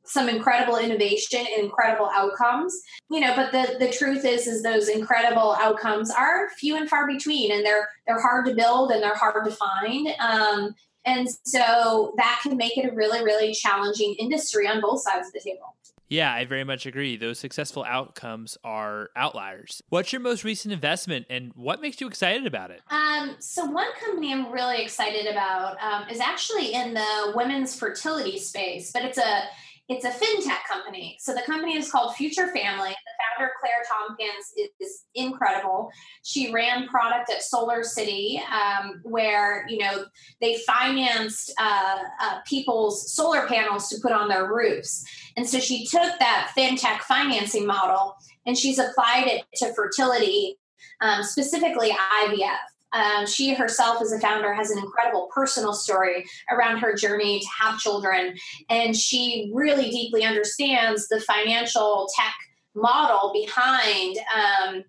some 0.06 0.28
incredible 0.28 0.76
innovation 0.76 1.40
and 1.40 1.64
incredible 1.64 2.10
outcomes 2.14 2.78
you 3.10 3.20
know 3.20 3.34
but 3.34 3.52
the 3.52 3.76
the 3.78 3.90
truth 3.90 4.24
is 4.24 4.46
is 4.46 4.62
those 4.62 4.88
incredible 4.88 5.56
outcomes 5.60 6.10
are 6.10 6.50
few 6.58 6.76
and 6.76 6.88
far 6.88 7.06
between 7.06 7.50
and 7.50 7.64
they're 7.64 7.88
they're 8.06 8.20
hard 8.20 8.44
to 8.44 8.54
build 8.54 8.90
and 8.90 9.02
they're 9.02 9.16
hard 9.16 9.44
to 9.44 9.50
find 9.50 10.08
um, 10.20 10.74
and 11.04 11.28
so 11.44 12.14
that 12.16 12.40
can 12.42 12.56
make 12.56 12.78
it 12.78 12.90
a 12.90 12.94
really, 12.94 13.22
really 13.22 13.52
challenging 13.52 14.14
industry 14.18 14.66
on 14.66 14.80
both 14.80 15.02
sides 15.02 15.28
of 15.28 15.32
the 15.32 15.40
table. 15.40 15.76
Yeah, 16.08 16.32
I 16.32 16.44
very 16.44 16.64
much 16.64 16.86
agree. 16.86 17.16
Those 17.16 17.38
successful 17.38 17.84
outcomes 17.84 18.56
are 18.62 19.10
outliers. 19.16 19.82
What's 19.88 20.12
your 20.12 20.20
most 20.20 20.44
recent 20.44 20.72
investment 20.72 21.26
and 21.30 21.52
what 21.54 21.80
makes 21.80 22.00
you 22.00 22.06
excited 22.06 22.46
about 22.46 22.70
it? 22.70 22.82
Um, 22.90 23.36
so, 23.38 23.64
one 23.64 23.88
company 23.98 24.32
I'm 24.32 24.52
really 24.52 24.82
excited 24.82 25.26
about 25.26 25.76
um, 25.82 26.08
is 26.08 26.20
actually 26.20 26.74
in 26.74 26.94
the 26.94 27.32
women's 27.34 27.76
fertility 27.76 28.38
space, 28.38 28.92
but 28.92 29.02
it's 29.02 29.18
a 29.18 29.44
it's 29.88 30.04
a 30.04 30.10
fintech 30.10 30.64
company. 30.66 31.18
So 31.20 31.34
the 31.34 31.42
company 31.42 31.76
is 31.76 31.90
called 31.90 32.14
Future 32.14 32.46
Family. 32.46 32.88
The 32.88 33.38
founder, 33.38 33.52
Claire 33.60 33.82
Tomkins, 33.90 34.52
is, 34.56 34.70
is 34.80 35.04
incredible. 35.14 35.90
She 36.22 36.50
ran 36.52 36.88
product 36.88 37.30
at 37.30 37.42
Solar 37.42 37.82
City, 37.82 38.40
um, 38.50 39.00
where 39.02 39.66
you 39.68 39.78
know 39.78 40.06
they 40.40 40.56
financed 40.66 41.52
uh, 41.60 41.98
uh, 42.22 42.40
people's 42.46 43.12
solar 43.14 43.46
panels 43.46 43.88
to 43.90 44.00
put 44.00 44.12
on 44.12 44.28
their 44.28 44.52
roofs. 44.52 45.04
And 45.36 45.46
so 45.46 45.60
she 45.60 45.84
took 45.86 46.18
that 46.18 46.52
fintech 46.56 47.00
financing 47.00 47.66
model 47.66 48.16
and 48.46 48.56
she's 48.56 48.78
applied 48.78 49.26
it 49.26 49.44
to 49.56 49.74
fertility, 49.74 50.56
um, 51.00 51.22
specifically 51.22 51.90
IVF. 51.90 52.56
Um, 52.94 53.26
she 53.26 53.54
herself, 53.54 54.00
as 54.00 54.12
a 54.12 54.20
founder, 54.20 54.54
has 54.54 54.70
an 54.70 54.78
incredible 54.78 55.28
personal 55.34 55.74
story 55.74 56.24
around 56.50 56.78
her 56.78 56.94
journey 56.94 57.40
to 57.40 57.46
have 57.60 57.78
children. 57.78 58.36
And 58.70 58.96
she 58.96 59.50
really 59.52 59.90
deeply 59.90 60.24
understands 60.24 61.08
the 61.08 61.20
financial 61.20 62.08
tech 62.16 62.34
model 62.74 63.32
behind. 63.32 64.16
Um, 64.34 64.84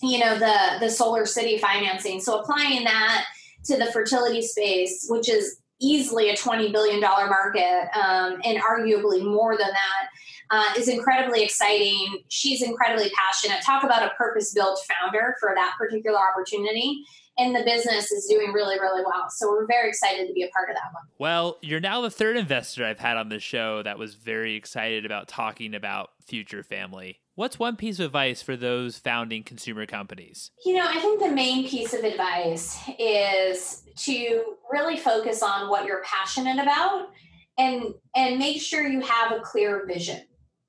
you 0.00 0.18
know 0.20 0.38
the 0.38 0.78
the 0.78 0.88
solar 0.88 1.26
city 1.26 1.58
financing 1.58 2.20
so 2.20 2.38
applying 2.38 2.84
that 2.84 3.24
to 3.64 3.76
the 3.76 3.86
fertility 3.86 4.42
space 4.42 5.06
which 5.08 5.28
is 5.28 5.58
easily 5.80 6.30
a 6.30 6.34
$20 6.34 6.72
billion 6.72 7.00
market 7.00 7.88
um, 7.96 8.40
and 8.44 8.60
arguably 8.60 9.24
more 9.24 9.56
than 9.56 9.68
that 9.68 10.08
uh, 10.50 10.64
is 10.76 10.88
incredibly 10.88 11.42
exciting. 11.42 12.22
She's 12.28 12.62
incredibly 12.62 13.10
passionate. 13.10 13.62
Talk 13.62 13.84
about 13.84 14.02
a 14.02 14.10
purpose 14.16 14.52
built 14.52 14.80
founder 14.88 15.36
for 15.38 15.52
that 15.54 15.74
particular 15.78 16.18
opportunity 16.18 17.04
and 17.38 17.54
the 17.54 17.62
business 17.64 18.10
is 18.10 18.26
doing 18.26 18.52
really, 18.52 18.78
really 18.80 19.02
well. 19.04 19.30
So 19.30 19.48
we're 19.48 19.66
very 19.66 19.88
excited 19.88 20.26
to 20.26 20.32
be 20.32 20.42
a 20.42 20.48
part 20.48 20.68
of 20.68 20.74
that 20.74 20.92
one. 20.92 21.04
Well, 21.18 21.58
you're 21.62 21.80
now 21.80 22.00
the 22.00 22.10
third 22.10 22.36
investor 22.36 22.84
I've 22.84 22.98
had 22.98 23.16
on 23.16 23.28
the 23.28 23.38
show 23.38 23.82
that 23.84 23.98
was 23.98 24.14
very 24.14 24.56
excited 24.56 25.06
about 25.06 25.28
talking 25.28 25.74
about 25.74 26.10
future 26.26 26.64
family. 26.64 27.20
What's 27.36 27.58
one 27.58 27.76
piece 27.76 28.00
of 28.00 28.06
advice 28.06 28.42
for 28.42 28.56
those 28.56 28.98
founding 28.98 29.44
consumer 29.44 29.86
companies? 29.86 30.50
You 30.66 30.74
know, 30.74 30.86
I 30.86 30.98
think 30.98 31.20
the 31.20 31.30
main 31.30 31.68
piece 31.68 31.94
of 31.94 32.02
advice 32.02 32.76
is 32.98 33.84
to 33.98 34.56
really 34.72 34.96
focus 34.96 35.40
on 35.40 35.70
what 35.70 35.86
you're 35.86 36.02
passionate 36.02 36.60
about 36.60 37.10
and 37.56 37.94
and 38.16 38.38
make 38.38 38.60
sure 38.60 38.86
you 38.86 39.00
have 39.00 39.32
a 39.32 39.40
clear 39.40 39.86
vision 39.86 40.22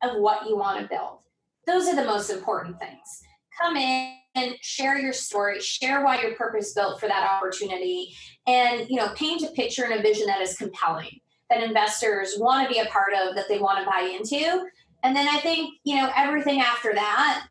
of 0.03 0.17
what 0.17 0.47
you 0.47 0.55
want 0.55 0.79
to 0.79 0.88
build. 0.88 1.19
Those 1.65 1.88
are 1.88 1.95
the 1.95 2.05
most 2.05 2.29
important 2.29 2.79
things. 2.79 3.21
Come 3.60 3.75
in 3.75 4.18
and 4.36 4.56
share 4.62 4.98
your 4.98 5.13
story, 5.13 5.60
share 5.60 6.04
why 6.04 6.22
you're 6.22 6.36
purpose 6.36 6.74
built 6.74 7.00
for 7.00 7.08
that 7.08 7.30
opportunity, 7.30 8.13
and 8.48 8.88
you 8.89 8.98
know, 8.98 9.10
paint 9.15 9.42
a 9.44 9.52
picture 9.52 9.86
and 9.86 10.00
a 10.00 10.02
vision 10.02 10.28
that 10.28 10.42
is 10.42 10.56
compelling, 10.56 11.20
that 11.50 11.63
investors 11.63 12.36
want 12.38 12.68
to 12.68 12.74
be 12.74 12.80
a 12.80 12.86
part 12.86 13.13
of, 13.13 13.36
that 13.36 13.48
they 13.48 13.60
want 13.60 13.80
to 13.80 13.86
buy 13.86 14.15
into. 14.18 14.65
And 15.04 15.15
then 15.15 15.28
I 15.28 15.39
think, 15.39 15.76
you 15.84 15.96
know, 15.96 16.12
everything 16.15 16.60
after 16.60 16.94
that 16.94 17.48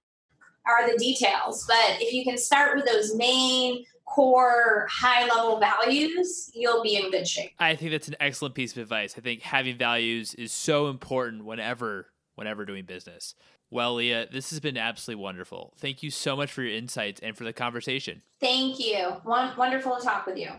are 0.66 0.90
the 0.90 0.98
details. 0.98 1.64
But 1.66 2.00
if 2.00 2.12
you 2.12 2.24
can 2.24 2.36
start 2.36 2.76
with 2.76 2.84
those 2.84 3.16
main 3.16 3.84
core 4.04 4.86
high 4.90 5.26
level 5.26 5.58
values, 5.58 6.50
you'll 6.54 6.82
be 6.82 6.96
in 6.96 7.10
good 7.10 7.26
shape. 7.26 7.52
I 7.58 7.74
think 7.74 7.90
that's 7.90 8.08
an 8.08 8.16
excellent 8.20 8.54
piece 8.54 8.72
of 8.72 8.78
advice. 8.78 9.14
I 9.16 9.20
think 9.20 9.42
having 9.42 9.76
values 9.76 10.34
is 10.34 10.52
so 10.52 10.88
important 10.88 11.44
whenever 11.44 12.06
whenever 12.34 12.64
doing 12.64 12.84
business. 12.84 13.34
Well, 13.70 13.96
Leah, 13.96 14.28
this 14.32 14.50
has 14.50 14.60
been 14.60 14.76
absolutely 14.78 15.22
wonderful. 15.22 15.74
Thank 15.78 16.02
you 16.02 16.10
so 16.10 16.34
much 16.34 16.50
for 16.50 16.62
your 16.62 16.74
insights 16.74 17.20
and 17.20 17.36
for 17.36 17.44
the 17.44 17.52
conversation. 17.52 18.22
Thank 18.40 18.78
you. 18.78 19.16
Wonderful 19.24 19.98
to 19.98 20.02
talk 20.02 20.26
with 20.26 20.38
you. 20.38 20.50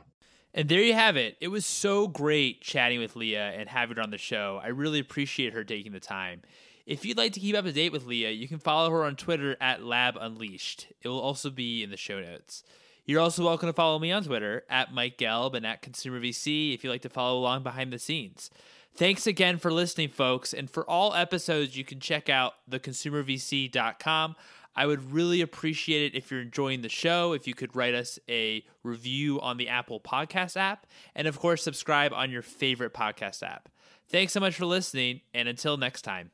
And 0.54 0.70
there 0.70 0.82
you 0.82 0.94
have 0.94 1.16
it. 1.18 1.38
It 1.42 1.48
was 1.50 1.66
so 1.66 2.08
great 2.08 2.62
chatting 2.62 3.00
with 3.00 3.16
Leah 3.16 3.52
and 3.52 3.70
having 3.70 3.98
her 3.98 4.04
on 4.04 4.12
the 4.12 4.18
show. 4.18 4.60
I 4.64 4.68
really 4.68 5.00
appreciate 5.00 5.54
her 5.54 5.64
taking 5.64 5.92
the 5.92 6.00
time. 6.00 6.42
If 6.86 7.06
you'd 7.06 7.18
like 7.18 7.34
to 7.34 7.40
keep 7.40 7.56
up 7.56 7.66
to 7.66 7.72
date 7.72 7.92
with 7.92 8.06
Leah, 8.06 8.32
you 8.32 8.48
can 8.48 8.58
follow 8.58 8.90
her 8.90 9.04
on 9.04 9.16
Twitter 9.16 9.56
at 9.62 9.84
Lab 9.84 10.18
Unleashed. 10.20 10.88
It 11.02 11.08
will 11.08 11.20
also 11.20 11.52
be 11.52 11.84
in 11.84 11.92
the 11.92 11.98
show 11.98 12.20
notes. 12.20 12.64
You're 13.06 13.22
also 13.22 13.44
welcome 13.44 13.70
to 13.70 13.74
follow 13.74 13.98
me 14.00 14.12
on 14.12 14.24
Twitter 14.24 14.64
at 14.70 14.94
Mike 14.94 15.18
Gelb 15.18 15.56
and 15.56 15.66
at 15.66 15.82
Consumer 15.82 16.20
VC 16.20 16.74
if 16.74 16.84
you'd 16.84 16.90
like 16.92 17.02
to 17.04 17.10
follow 17.10 17.40
along 17.40 17.64
behind 17.64 17.94
the 17.94 18.00
scenes. 18.00 18.50
Thanks 18.96 19.28
again 19.28 19.58
for 19.58 19.72
listening, 19.72 20.10
folks. 20.10 20.54
And 20.54 20.70
for 20.70 20.90
all 20.90 21.14
episodes, 21.14 21.78
you 21.78 21.86
can 21.86 22.00
check 22.00 22.28
out 22.30 22.54
theconsumervc.com. 22.70 24.36
I 24.76 24.86
would 24.86 25.12
really 25.12 25.42
appreciate 25.42 26.14
it 26.14 26.18
if 26.18 26.32
you're 26.32 26.42
enjoying 26.42 26.82
the 26.82 26.90
show, 26.90 27.34
if 27.34 27.48
you 27.48 27.54
could 27.54 27.76
write 27.76 27.94
us 27.94 28.20
a 28.30 28.64
review 28.84 29.42
on 29.42 29.58
the 29.58 29.68
Apple 29.68 30.00
Podcast 30.00 30.56
app, 30.56 30.86
and 31.16 31.28
of 31.28 31.40
course, 31.40 31.64
subscribe 31.64 32.14
on 32.14 32.32
your 32.32 32.42
favorite 32.42 32.94
podcast 32.94 33.44
app. 33.44 33.70
Thanks 34.08 34.34
so 34.34 34.40
much 34.40 34.56
for 34.56 34.66
listening, 34.66 35.22
and 35.34 35.48
until 35.50 35.76
next 35.78 36.04
time. 36.04 36.32